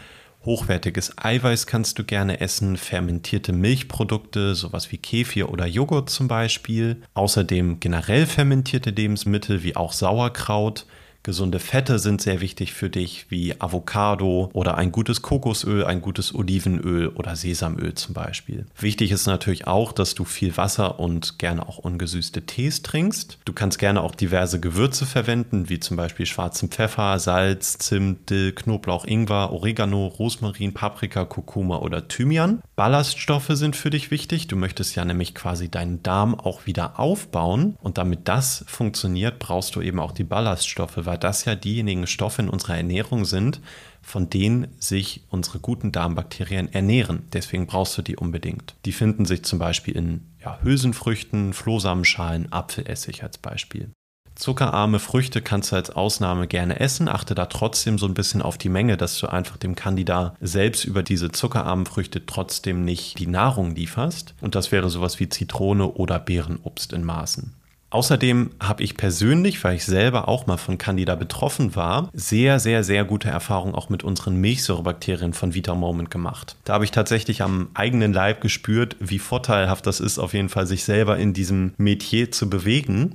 Hochwertiges 0.44 1.16
Eiweiß 1.16 1.66
kannst 1.66 1.98
du 1.98 2.04
gerne 2.04 2.40
essen, 2.40 2.76
fermentierte 2.76 3.52
Milchprodukte, 3.52 4.54
sowas 4.54 4.92
wie 4.92 4.98
Kefir 4.98 5.50
oder 5.50 5.66
Joghurt 5.66 6.10
zum 6.10 6.28
Beispiel. 6.28 7.00
Außerdem 7.14 7.80
generell 7.80 8.26
fermentierte 8.26 8.90
Lebensmittel 8.90 9.62
wie 9.62 9.74
auch 9.74 9.92
Sauerkraut, 9.92 10.86
Gesunde 11.24 11.58
Fette 11.58 11.98
sind 11.98 12.20
sehr 12.20 12.42
wichtig 12.42 12.74
für 12.74 12.90
dich, 12.90 13.24
wie 13.30 13.58
Avocado 13.58 14.50
oder 14.52 14.76
ein 14.76 14.92
gutes 14.92 15.22
Kokosöl, 15.22 15.86
ein 15.86 16.02
gutes 16.02 16.34
Olivenöl 16.34 17.08
oder 17.08 17.34
Sesamöl 17.34 17.94
zum 17.94 18.12
Beispiel. 18.12 18.66
Wichtig 18.78 19.10
ist 19.10 19.26
natürlich 19.26 19.66
auch, 19.66 19.92
dass 19.92 20.14
du 20.14 20.26
viel 20.26 20.54
Wasser 20.58 21.00
und 21.00 21.38
gerne 21.38 21.66
auch 21.66 21.78
ungesüßte 21.78 22.42
Tees 22.42 22.82
trinkst. 22.82 23.38
Du 23.46 23.54
kannst 23.54 23.78
gerne 23.78 24.02
auch 24.02 24.14
diverse 24.14 24.60
Gewürze 24.60 25.06
verwenden, 25.06 25.70
wie 25.70 25.80
zum 25.80 25.96
Beispiel 25.96 26.26
schwarzen 26.26 26.68
Pfeffer, 26.68 27.18
Salz, 27.18 27.78
Zimt, 27.78 28.28
Dill, 28.28 28.52
Knoblauch, 28.52 29.06
Ingwer, 29.06 29.50
Oregano, 29.50 30.08
Rosmarin, 30.08 30.74
Paprika, 30.74 31.24
Kurkuma 31.24 31.78
oder 31.78 32.06
Thymian. 32.06 32.60
Ballaststoffe 32.76 33.48
sind 33.48 33.76
für 33.76 33.88
dich 33.88 34.10
wichtig. 34.10 34.48
Du 34.48 34.56
möchtest 34.56 34.94
ja 34.94 35.06
nämlich 35.06 35.34
quasi 35.34 35.70
deinen 35.70 36.02
Darm 36.02 36.34
auch 36.34 36.66
wieder 36.66 37.00
aufbauen 37.00 37.78
und 37.80 37.96
damit 37.96 38.28
das 38.28 38.66
funktioniert, 38.68 39.38
brauchst 39.38 39.74
du 39.74 39.80
eben 39.80 40.00
auch 40.00 40.12
die 40.12 40.24
Ballaststoffe, 40.24 40.98
weil 41.06 41.13
weil 41.14 41.20
das 41.20 41.44
ja 41.44 41.54
diejenigen 41.54 42.08
Stoffe 42.08 42.42
in 42.42 42.48
unserer 42.48 42.76
Ernährung 42.76 43.24
sind, 43.24 43.60
von 44.02 44.30
denen 44.30 44.66
sich 44.80 45.22
unsere 45.30 45.60
guten 45.60 45.92
Darmbakterien 45.92 46.72
ernähren. 46.72 47.22
Deswegen 47.32 47.68
brauchst 47.68 47.96
du 47.96 48.02
die 48.02 48.16
unbedingt. 48.16 48.74
Die 48.84 48.90
finden 48.90 49.24
sich 49.24 49.44
zum 49.44 49.60
Beispiel 49.60 49.94
in 49.94 50.26
ja, 50.42 50.58
Hülsenfrüchten, 50.64 51.52
Flohsamenschalen, 51.52 52.50
Apfelessig 52.50 53.22
als 53.22 53.38
Beispiel. 53.38 53.92
Zuckerarme 54.34 54.98
Früchte 54.98 55.40
kannst 55.40 55.70
du 55.70 55.76
als 55.76 55.90
Ausnahme 55.90 56.48
gerne 56.48 56.80
essen. 56.80 57.08
Achte 57.08 57.36
da 57.36 57.46
trotzdem 57.46 57.96
so 57.96 58.06
ein 58.06 58.14
bisschen 58.14 58.42
auf 58.42 58.58
die 58.58 58.68
Menge, 58.68 58.96
dass 58.96 59.16
du 59.16 59.28
einfach 59.28 59.56
dem 59.56 59.76
Candida 59.76 60.34
selbst 60.40 60.84
über 60.84 61.04
diese 61.04 61.30
zuckerarmen 61.30 61.86
Früchte 61.86 62.26
trotzdem 62.26 62.84
nicht 62.84 63.20
die 63.20 63.28
Nahrung 63.28 63.76
lieferst. 63.76 64.34
Und 64.40 64.56
das 64.56 64.72
wäre 64.72 64.90
sowas 64.90 65.20
wie 65.20 65.28
Zitrone 65.28 65.86
oder 65.86 66.18
Beerenobst 66.18 66.92
in 66.92 67.04
Maßen. 67.04 67.54
Außerdem 67.94 68.50
habe 68.58 68.82
ich 68.82 68.96
persönlich, 68.96 69.62
weil 69.62 69.76
ich 69.76 69.84
selber 69.84 70.26
auch 70.26 70.48
mal 70.48 70.56
von 70.56 70.78
Candida 70.78 71.14
betroffen 71.14 71.76
war, 71.76 72.10
sehr, 72.12 72.58
sehr, 72.58 72.82
sehr 72.82 73.04
gute 73.04 73.28
Erfahrungen 73.28 73.76
auch 73.76 73.88
mit 73.88 74.02
unseren 74.02 74.34
Milchsäurebakterien 74.34 75.32
von 75.32 75.54
Vita 75.54 75.76
Moment 75.76 76.10
gemacht. 76.10 76.56
Da 76.64 76.72
habe 76.72 76.82
ich 76.84 76.90
tatsächlich 76.90 77.40
am 77.40 77.68
eigenen 77.72 78.12
Leib 78.12 78.40
gespürt, 78.40 78.96
wie 78.98 79.20
vorteilhaft 79.20 79.86
das 79.86 80.00
ist, 80.00 80.18
auf 80.18 80.34
jeden 80.34 80.48
Fall 80.48 80.66
sich 80.66 80.82
selber 80.82 81.18
in 81.18 81.34
diesem 81.34 81.72
Metier 81.76 82.32
zu 82.32 82.50
bewegen. 82.50 83.14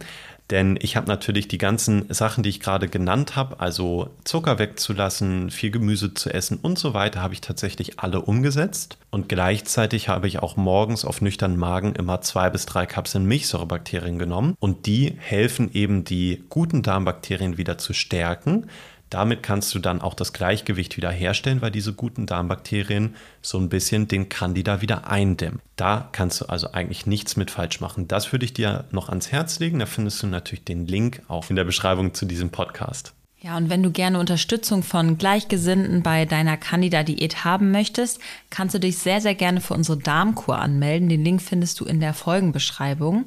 Denn 0.51 0.79
ich 0.81 0.95
habe 0.95 1.07
natürlich 1.07 1.47
die 1.47 1.59
ganzen 1.59 2.11
Sachen, 2.11 2.41
die 2.43 2.49
ich 2.49 2.59
gerade 2.59 2.87
genannt 2.87 3.35
habe, 3.35 3.59
also 3.59 4.09
Zucker 4.23 4.57
wegzulassen, 4.57 5.51
viel 5.51 5.69
Gemüse 5.69 6.15
zu 6.15 6.33
essen 6.33 6.57
und 6.59 6.79
so 6.79 6.95
weiter, 6.95 7.21
habe 7.21 7.35
ich 7.35 7.41
tatsächlich 7.41 7.99
alle 7.99 8.21
umgesetzt. 8.21 8.97
Und 9.11 9.29
gleichzeitig 9.29 10.09
habe 10.09 10.27
ich 10.27 10.39
auch 10.39 10.57
morgens 10.57 11.05
auf 11.05 11.21
nüchternen 11.21 11.57
Magen 11.57 11.93
immer 11.93 12.21
zwei 12.21 12.49
bis 12.49 12.65
drei 12.65 12.87
Kapseln 12.87 13.25
Milchsäurebakterien 13.25 14.17
genommen. 14.17 14.55
Und 14.59 14.87
die 14.87 15.15
helfen 15.19 15.69
eben, 15.73 16.03
die 16.03 16.43
guten 16.49 16.81
Darmbakterien 16.81 17.57
wieder 17.57 17.77
zu 17.77 17.93
stärken 17.93 18.65
damit 19.09 19.43
kannst 19.43 19.73
du 19.73 19.79
dann 19.79 20.01
auch 20.01 20.13
das 20.13 20.33
Gleichgewicht 20.33 20.97
wieder 20.97 21.11
herstellen, 21.11 21.61
weil 21.61 21.71
diese 21.71 21.93
guten 21.93 22.25
Darmbakterien 22.25 23.15
so 23.41 23.57
ein 23.57 23.69
bisschen 23.69 24.07
den 24.07 24.29
Candida 24.29 24.81
wieder 24.81 25.09
eindämmen. 25.09 25.61
Da 25.75 26.09
kannst 26.11 26.41
du 26.41 26.45
also 26.45 26.71
eigentlich 26.71 27.05
nichts 27.05 27.35
mit 27.35 27.51
falsch 27.51 27.81
machen. 27.81 28.07
Das 28.07 28.31
würde 28.31 28.45
ich 28.45 28.53
dir 28.53 28.85
noch 28.91 29.09
ans 29.09 29.31
Herz 29.31 29.59
legen. 29.59 29.79
Da 29.79 29.85
findest 29.85 30.21
du 30.21 30.27
natürlich 30.27 30.65
den 30.65 30.85
Link 30.85 31.21
auch 31.27 31.49
in 31.49 31.55
der 31.55 31.63
Beschreibung 31.63 32.13
zu 32.13 32.25
diesem 32.25 32.49
Podcast. 32.51 33.13
Ja, 33.41 33.55
und 33.55 33.69
wenn 33.69 33.81
du 33.81 33.89
gerne 33.89 34.19
Unterstützung 34.19 34.83
von 34.83 35.17
Gleichgesinnten 35.17 36.03
bei 36.03 36.25
deiner 36.25 36.57
Candida-Diät 36.57 37.45
haben 37.45 37.71
möchtest, 37.71 38.19
kannst 38.49 38.75
du 38.75 38.79
dich 38.79 38.97
sehr, 38.97 39.21
sehr 39.21 39.35
gerne 39.35 39.61
für 39.61 39.75
unsere 39.75 39.97
Darmkur 39.97 40.59
anmelden. 40.59 41.07
Den 41.07 41.23
Link 41.23 41.41
findest 41.41 41.79
du 41.79 41.85
in 41.85 42.01
der 42.01 42.13
Folgenbeschreibung. 42.13 43.25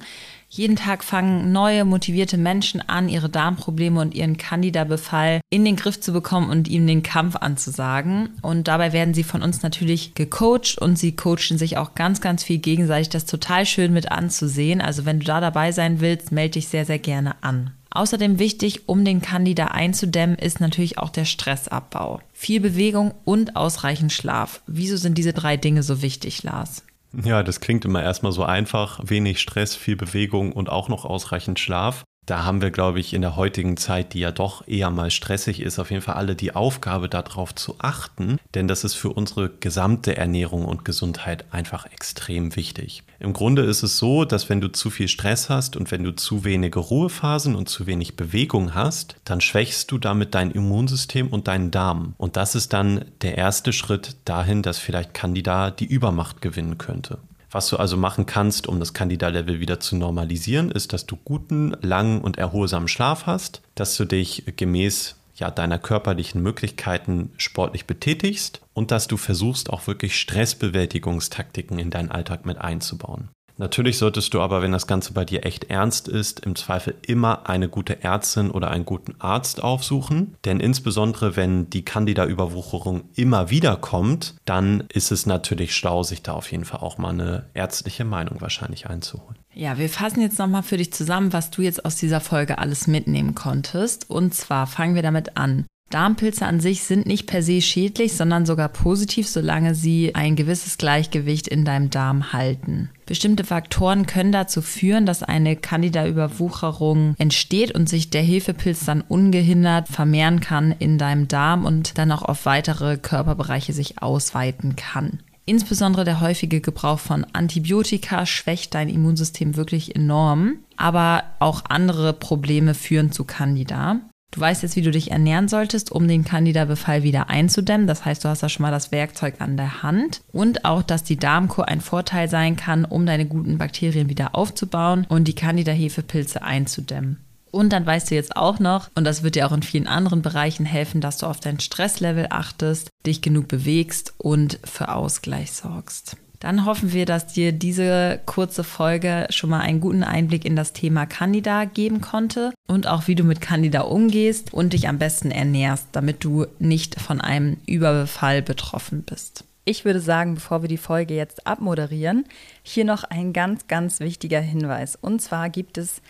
Jeden 0.55 0.77
Tag 0.77 1.03
fangen 1.03 1.51
neue, 1.51 1.87
motivierte 1.87 2.37
Menschen 2.37 2.87
an, 2.87 3.09
ihre 3.09 3.31
Darmprobleme 3.31 3.99
und 3.99 4.15
ihren 4.15 4.37
Candida-Befall 4.37 5.41
in 5.49 5.65
den 5.65 5.77
Griff 5.77 5.99
zu 5.99 6.13
bekommen 6.13 6.51
und 6.51 6.69
ihm 6.69 6.87
den 6.87 7.03
Kampf 7.03 7.37
anzusagen. 7.37 8.29
Und 8.43 8.69
dabei 8.69 8.93
werden 8.93 9.15
sie 9.15 9.23
von 9.25 9.41
uns 9.41 9.63
natürlich 9.63 10.13
gecoacht 10.15 10.77
und 10.79 10.99
sie 10.99 11.17
coachen 11.17 11.57
sich 11.57 11.79
auch 11.79 11.95
ganz, 11.95 12.21
ganz 12.21 12.45
viel 12.45 12.59
gegenseitig. 12.59 13.09
Das 13.09 13.25
total 13.25 13.65
schön 13.65 13.95
mit 13.95 14.13
anzusehen. 14.13 14.83
Also 14.83 15.07
wenn 15.07 15.21
du 15.21 15.25
da 15.25 15.41
dabei 15.41 15.73
sein 15.73 16.01
willst, 16.03 16.33
melde 16.33 16.53
dich 16.53 16.69
sehr, 16.69 16.85
sehr 16.85 16.99
gerne 16.99 17.43
an. 17.43 17.71
Außerdem 17.91 18.39
wichtig, 18.39 18.91
um 18.91 19.07
den 19.07 19.23
Candida 19.23 19.69
einzudämmen, 19.69 20.37
ist 20.37 20.61
natürlich 20.61 20.99
auch 20.99 21.09
der 21.09 21.25
Stressabbau. 21.25 22.21
Viel 22.35 22.61
Bewegung 22.61 23.15
und 23.25 23.57
ausreichend 23.57 24.13
Schlaf. 24.13 24.61
Wieso 24.67 24.99
sind 24.99 25.17
diese 25.17 25.33
drei 25.33 25.57
Dinge 25.57 25.83
so 25.83 26.03
wichtig, 26.03 26.43
Lars? 26.43 26.83
Ja, 27.13 27.43
das 27.43 27.61
klingt 27.61 27.85
immer 27.85 28.03
erstmal 28.03 28.33
so 28.33 28.45
einfach. 28.45 29.01
Wenig 29.03 29.41
Stress, 29.41 29.77
viel 29.77 29.97
Bewegung 29.97 30.53
und 30.53 30.71
auch 30.71 30.89
noch 30.89 31.05
ausreichend 31.05 31.59
Schlaf. 31.59 32.05
Da 32.27 32.45
haben 32.45 32.63
wir, 32.63 32.71
glaube 32.71 33.01
ich, 33.01 33.15
in 33.15 33.23
der 33.23 33.35
heutigen 33.35 33.77
Zeit, 33.77 34.15
die 34.15 34.21
ja 34.21 34.31
doch 34.31 34.67
eher 34.69 34.91
mal 34.91 35.11
stressig 35.11 35.61
ist, 35.61 35.79
auf 35.79 35.91
jeden 35.91 36.03
Fall 36.03 36.15
alle 36.15 36.37
die 36.37 36.55
Aufgabe, 36.55 37.09
darauf 37.09 37.55
zu 37.55 37.77
achten, 37.79 38.39
denn 38.55 38.69
das 38.69 38.85
ist 38.85 38.95
für 38.95 39.11
unsere 39.11 39.51
gesamte 39.51 40.17
Ernährung 40.17 40.65
und 40.65 40.85
Gesundheit 40.85 41.45
einfach 41.51 41.87
extrem 41.87 42.55
wichtig. 42.55 43.03
Im 43.19 43.33
Grunde 43.33 43.63
ist 43.63 43.83
es 43.83 43.99
so, 43.99 44.25
dass 44.25 44.49
wenn 44.49 44.61
du 44.61 44.69
zu 44.69 44.91
viel 44.91 45.09
Stress 45.09 45.49
hast 45.49 45.77
und 45.77 45.91
wenn 45.91 46.05
du 46.05 46.13
zu 46.13 46.45
wenige 46.45 46.79
Ruhephasen 46.79 47.55
und 47.55 47.69
zu 47.69 47.87
wenig 47.87 48.17
Bewegung 48.17 48.75
hast, 48.75 49.17
dann 49.25 49.41
schwächst 49.41 49.91
du 49.91 49.99
damit 49.99 50.35
dein 50.35 50.51
Immunsystem 50.51 51.29
und 51.29 51.49
deinen 51.49 51.71
Darm. 51.71 52.15
Und 52.19 52.37
das 52.37 52.55
ist 52.55 52.73
dann 52.73 53.05
der 53.23 53.37
erste 53.37 53.73
Schritt 53.73 54.17
dahin, 54.25 54.63
dass 54.63 54.79
vielleicht 54.79 55.15
Candida 55.15 55.71
die 55.71 55.87
Übermacht 55.87 56.41
gewinnen 56.41 56.79
könnte. 56.79 57.19
Was 57.53 57.69
du 57.69 57.77
also 57.77 57.99
machen 57.99 58.25
kannst, 58.25 58.67
um 58.67 58.81
das 58.81 58.95
Candida-Level 58.95 59.61
wieder 59.61 59.79
zu 59.79 59.95
normalisieren, 59.95 60.71
ist, 60.71 60.95
dass 60.95 61.05
du 61.05 61.17
guten, 61.17 61.77
langen 61.83 62.23
und 62.23 62.39
erholsamen 62.39 62.89
Schlaf 62.89 63.27
hast, 63.27 63.61
dass 63.75 63.95
du 63.97 64.07
dich 64.07 64.45
gemäß 64.57 65.17
ja, 65.35 65.51
deiner 65.51 65.79
körperlichen 65.79 66.43
Möglichkeiten 66.43 67.31
sportlich 67.37 67.87
betätigst 67.87 68.63
und 68.73 68.91
dass 68.91 69.07
du 69.07 69.17
versuchst, 69.19 69.71
auch 69.71 69.87
wirklich 69.87 70.19
Stressbewältigungstaktiken 70.19 71.79
in 71.79 71.91
deinen 71.91 72.11
Alltag 72.11 72.47
mit 72.47 72.59
einzubauen. 72.59 73.29
Natürlich 73.63 73.97
solltest 73.97 74.35
du 74.35 74.41
aber, 74.41 74.61
wenn 74.61 74.73
das 74.73 74.89
Ganze 74.89 75.13
bei 75.13 75.25
dir 75.25 75.47
echt 75.47 75.71
ernst 75.71 76.09
ist, 76.09 76.41
im 76.41 76.57
Zweifel 76.57 76.97
immer 77.07 77.49
eine 77.49 77.69
gute 77.69 78.03
Ärztin 78.03 78.51
oder 78.51 78.73
einen 78.73 78.85
guten 78.85 79.15
Arzt 79.21 79.63
aufsuchen. 79.63 80.35
Denn 80.45 80.59
insbesondere, 80.59 81.37
wenn 81.37 81.71
die 81.71 81.85
Candida-Überwucherung 81.85 83.05
immer 83.15 83.51
wieder 83.51 83.77
kommt, 83.77 84.35
dann 84.47 84.83
ist 84.93 85.13
es 85.13 85.27
natürlich 85.27 85.77
schlau, 85.77 86.03
sich 86.03 86.25
da 86.25 86.33
auf 86.33 86.51
jeden 86.51 86.65
Fall 86.65 86.81
auch 86.81 86.99
mal 86.99 87.11
eine 87.11 87.45
ärztliche 87.55 88.05
Meinung 88.05 88.41
wahrscheinlich 88.41 88.89
einzuholen. 88.89 89.39
Ja, 89.55 89.79
wir 89.79 89.89
fassen 89.89 90.23
jetzt 90.23 90.41
nochmal 90.41 90.65
für 90.65 90.79
dich 90.79 90.93
zusammen, 90.93 91.33
was 91.33 91.53
du 91.53 91.63
jetzt 91.63 91.85
aus 91.85 91.95
dieser 91.95 92.21
Folge 92.21 92.59
alles 92.59 92.89
mitnehmen 92.89 93.37
konntest. 93.37 94.11
Und 94.11 94.35
zwar 94.35 94.67
fangen 94.67 94.97
wir 94.97 95.03
damit 95.03 95.37
an. 95.37 95.67
Darmpilze 95.93 96.47
an 96.47 96.61
sich 96.61 96.83
sind 96.83 97.07
nicht 97.07 97.27
per 97.27 97.43
se 97.43 97.61
schädlich, 97.61 98.15
sondern 98.15 98.47
sogar 98.47 98.69
positiv, 98.69 99.29
solange 99.29 99.75
sie 99.75 100.15
ein 100.15 100.37
gewisses 100.37 100.79
Gleichgewicht 100.79 101.49
in 101.49 101.65
deinem 101.65 101.91
Darm 101.91 102.33
halten. 102.33 102.91
Bestimmte 103.07 103.45
Faktoren 103.45 104.07
können 104.07 104.33
dazu 104.33 104.63
führen, 104.63 105.07
dass 105.07 105.23
eine 105.23 105.55
Candida-Überwucherung 105.57 107.15
entsteht 107.19 107.75
und 107.75 107.89
sich 107.89 108.11
der 108.11 108.23
Hefepilz 108.23 108.85
dann 108.85 109.03
ungehindert 109.03 109.89
vermehren 109.89 110.41
kann 110.41 110.73
in 110.79 110.99
deinem 110.99 111.29
Darm 111.29 111.65
und 111.65 111.99
dann 111.99 112.11
auch 112.11 112.23
auf 112.23 112.47
weitere 112.47 112.97
Körperbereiche 112.97 113.73
sich 113.73 114.01
ausweiten 114.01 114.77
kann. 114.77 115.21
Insbesondere 115.45 116.05
der 116.05 116.21
häufige 116.21 116.61
Gebrauch 116.61 117.01
von 117.01 117.27
Antibiotika 117.33 118.27
schwächt 118.27 118.75
dein 118.75 118.89
Immunsystem 118.89 119.57
wirklich 119.57 119.97
enorm, 119.97 120.59
aber 120.77 121.25
auch 121.41 121.65
andere 121.69 122.13
Probleme 122.13 122.75
führen 122.75 123.11
zu 123.11 123.25
Candida. 123.25 124.01
Du 124.33 124.41
weißt 124.41 124.63
jetzt, 124.63 124.77
wie 124.77 124.83
du 124.83 124.91
dich 124.91 125.11
ernähren 125.11 125.47
solltest, 125.47 125.93
um 125.93 126.09
den 126.09 126.25
Candida-Befall 126.25 127.03
wieder 127.03 127.29
einzudämmen. 127.29 127.87
Das 127.87 128.07
heißt, 128.07 128.25
du 128.25 128.29
hast 128.31 128.43
da 128.43 128.49
schon 128.49 128.63
mal 128.63 128.71
das 128.71 128.91
Werkzeug 128.91 129.35
an 129.41 129.59
der 129.59 129.83
Hand. 129.83 130.23
Und 130.33 130.65
auch, 130.65 130.83
dass 130.83 131.05
die 131.05 131.19
Darmkur 131.19 131.69
ein 131.69 131.83
Vorteil 131.83 132.31
sein 132.31 132.57
kann, 132.57 132.87
um 132.87 133.05
deine 133.05 133.27
guten 133.27 133.59
Bakterien 133.59 134.09
wieder 134.09 134.35
aufzubauen 134.35 135.07
und 135.09 135.29
die 135.29 135.35
Candida-Hefepilze 135.35 136.43
einzudämmen. 136.43 137.19
Und 137.51 137.75
dann 137.75 137.85
weißt 137.85 138.11
du 138.11 138.15
jetzt 138.15 138.35
auch 138.35 138.59
noch, 138.59 138.89
und 138.95 139.05
das 139.05 139.23
wird 139.23 139.35
dir 139.35 139.47
auch 139.47 139.53
in 139.53 139.63
vielen 139.63 139.87
anderen 139.87 140.23
Bereichen 140.23 140.65
helfen, 140.65 141.03
dass 141.03 141.19
du 141.19 141.27
auf 141.27 141.39
dein 141.39 141.61
Stresslevel 141.61 142.29
achtest, 142.31 142.89
dich 143.05 143.21
genug 143.21 143.49
bewegst 143.49 144.15
und 144.17 144.59
für 144.65 144.95
Ausgleich 144.95 145.53
sorgst. 145.53 146.17
Dann 146.43 146.65
hoffen 146.65 146.93
wir, 146.93 147.07
dass 147.07 147.29
dir 147.29 147.53
diese 147.53 148.19
kurze 148.27 148.65
Folge 148.65 149.29
schon 149.31 149.51
mal 149.51 149.61
einen 149.61 149.81
guten 149.81 150.03
Einblick 150.03 150.45
in 150.45 150.57
das 150.57 150.73
Thema 150.73 151.07
Candida 151.07 151.67
geben 151.67 152.01
konnte 152.01 152.53
und 152.67 152.89
auch 152.89 153.07
wie 153.07 153.15
du 153.15 153.23
mit 153.23 153.41
Candida 153.41 153.83
umgehst 153.83 154.53
und 154.53 154.73
dich 154.73 154.89
am 154.89 154.99
besten 154.99 155.31
ernährst, 155.31 155.87
damit 155.93 156.25
du 156.25 156.47
nicht 156.59 157.01
von 157.01 157.21
einem 157.21 157.59
Überbefall 157.67 158.43
betroffen 158.43 159.05
bist. 159.05 159.45
Ich 159.65 159.85
würde 159.85 160.01
sagen, 160.01 160.35
bevor 160.35 160.63
wir 160.63 160.69
die 160.69 160.79
Folge 160.79 161.15
jetzt 161.15 161.47
abmoderieren, 161.47 162.25
hier 162.65 162.85
noch 162.85 163.05
ein 163.05 163.33
ganz, 163.33 163.69
ganz 163.69 164.01
wichtiger 164.01 164.41
Hinweis. 164.41 164.99
Und 165.01 165.23
zwar 165.23 165.49
gibt 165.49 165.79
es 165.79 166.03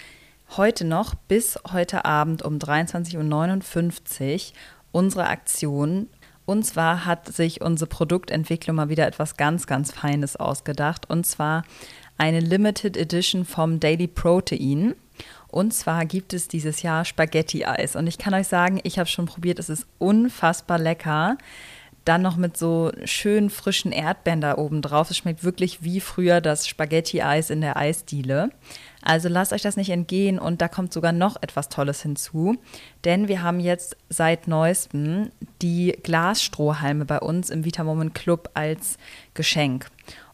heute 0.57 0.87
noch 0.87 1.15
bis 1.15 1.59
heute 1.75 2.07
Abend 2.07 2.43
um 2.43 2.57
23.59 2.57 4.33
Uhr 4.33 4.53
unsere 4.93 5.27
Aktion 5.27 6.07
und 6.45 6.65
zwar 6.65 7.05
hat 7.05 7.33
sich 7.33 7.61
unsere 7.61 7.89
Produktentwicklung 7.89 8.77
mal 8.77 8.89
wieder 8.89 9.07
etwas 9.07 9.37
ganz, 9.37 9.67
ganz 9.67 9.93
Feines 9.93 10.37
ausgedacht. 10.37 11.09
Und 11.09 11.25
zwar 11.25 11.65
eine 12.19 12.41
Limited 12.41 12.97
Edition 12.97 13.45
vom 13.45 13.81
Daily 13.81 14.09
Protein. 14.09 14.95
Und 15.49 15.73
zwar 15.75 16.05
gibt 16.05 16.33
es 16.33 16.49
dieses 16.49 16.83
Jahr 16.83 17.05
Spaghetti-Eis. 17.05 17.95
Und 17.95 18.07
ich 18.07 18.19
kann 18.19 18.35
euch 18.35 18.49
sagen, 18.49 18.81
ich 18.83 18.99
habe 18.99 19.09
schon 19.09 19.27
probiert, 19.27 19.59
es 19.59 19.69
ist 19.69 19.87
unfassbar 19.99 20.79
lecker. 20.79 21.37
Dann 22.05 22.23
noch 22.23 22.37
mit 22.37 22.57
so 22.57 22.91
schönen 23.05 23.51
frischen 23.51 23.93
Erdbeeren 23.93 24.41
da 24.41 24.59
oben 24.59 24.83
drauf. 24.83 25.11
Es 25.11 25.17
schmeckt 25.17 25.45
wirklich 25.45 25.83
wie 25.83 26.01
früher 26.01 26.41
das 26.41 26.67
Spaghetti-Eis 26.67 27.51
in 27.51 27.61
der 27.61 27.77
Eisdiele. 27.77 28.51
Also 29.03 29.29
lasst 29.29 29.53
euch 29.53 29.63
das 29.63 29.77
nicht 29.77 29.91
entgehen 29.91 30.39
und 30.39 30.61
da 30.61 30.69
kommt 30.69 30.93
sogar 30.93 31.13
noch 31.13 31.37
etwas 31.43 31.69
Tolles 31.69 32.03
hinzu, 32.03 32.57
denn 33.05 33.27
wir 33.27 33.43
haben 33.43 33.59
jetzt 33.59 33.97
seit 34.09 34.47
neuestem 34.47 35.31
die 35.61 35.99
Glasstrohhalme 36.03 37.05
bei 37.05 37.19
uns 37.19 37.51
im 37.51 37.65
Vitamoment 37.65 38.15
Club 38.15 38.51
als 38.55 38.99
Geschenk 39.35 39.89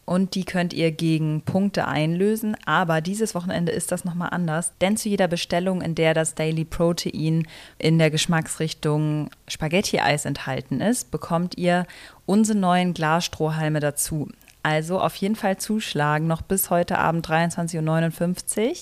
und 0.09 0.35
die 0.35 0.45
könnt 0.45 0.73
ihr 0.73 0.91
gegen 0.91 1.43
Punkte 1.43 1.87
einlösen. 1.87 2.57
Aber 2.65 3.03
dieses 3.03 3.35
Wochenende 3.35 3.73
ist 3.73 3.93
das 3.93 4.07
nochmal 4.07 4.31
anders, 4.33 4.73
denn 4.81 4.97
zu 4.97 5.11
jeder 5.11 5.29
Bestellung, 5.29 5.83
in 5.83 5.95
der 5.95 6.15
das 6.15 6.35
Daily 6.35 6.65
Protein 6.65 7.47
in 7.77 7.99
der 7.99 8.11
Geschmacksrichtung 8.11 9.29
Spaghetti-Eis 9.49 10.25
enthalten 10.25 10.81
ist, 10.81 11.11
bekommt 11.11 11.59
ihr 11.59 11.87
unsere 12.25 12.57
neuen 12.57 12.95
Glasstrohhalme 12.95 13.81
dazu. 13.81 14.29
Also 14.63 14.99
auf 14.99 15.15
jeden 15.17 15.37
Fall 15.37 15.59
zuschlagen, 15.59 16.27
noch 16.27 16.41
bis 16.41 16.71
heute 16.71 16.97
Abend 16.99 17.29
23.59 17.29 18.67
Uhr. 18.67 18.75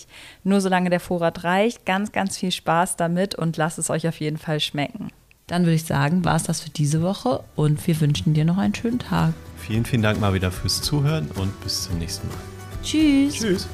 Nur 0.44 0.60
solange 0.60 0.90
der 0.90 1.00
Vorrat 1.00 1.42
reicht. 1.42 1.84
Ganz, 1.84 2.12
ganz 2.12 2.38
viel 2.38 2.52
Spaß 2.52 2.94
damit 2.94 3.34
und 3.34 3.56
lasst 3.56 3.80
es 3.80 3.90
euch 3.90 4.06
auf 4.06 4.20
jeden 4.20 4.38
Fall 4.38 4.60
schmecken. 4.60 5.10
Dann 5.46 5.62
würde 5.62 5.74
ich 5.74 5.84
sagen, 5.84 6.24
war 6.24 6.34
es 6.34 6.42
das 6.42 6.60
für 6.60 6.70
diese 6.70 7.02
Woche 7.02 7.40
und 7.54 7.86
wir 7.86 8.00
wünschen 8.00 8.34
dir 8.34 8.44
noch 8.44 8.58
einen 8.58 8.74
schönen 8.74 8.98
Tag. 8.98 9.32
Vielen, 9.56 9.84
vielen 9.84 10.02
Dank 10.02 10.20
mal 10.20 10.34
wieder 10.34 10.50
fürs 10.50 10.82
Zuhören 10.82 11.30
und 11.36 11.60
bis 11.62 11.84
zum 11.84 11.98
nächsten 11.98 12.26
Mal. 12.28 12.36
Tschüss. 12.82 13.34
Tschüss. 13.34 13.68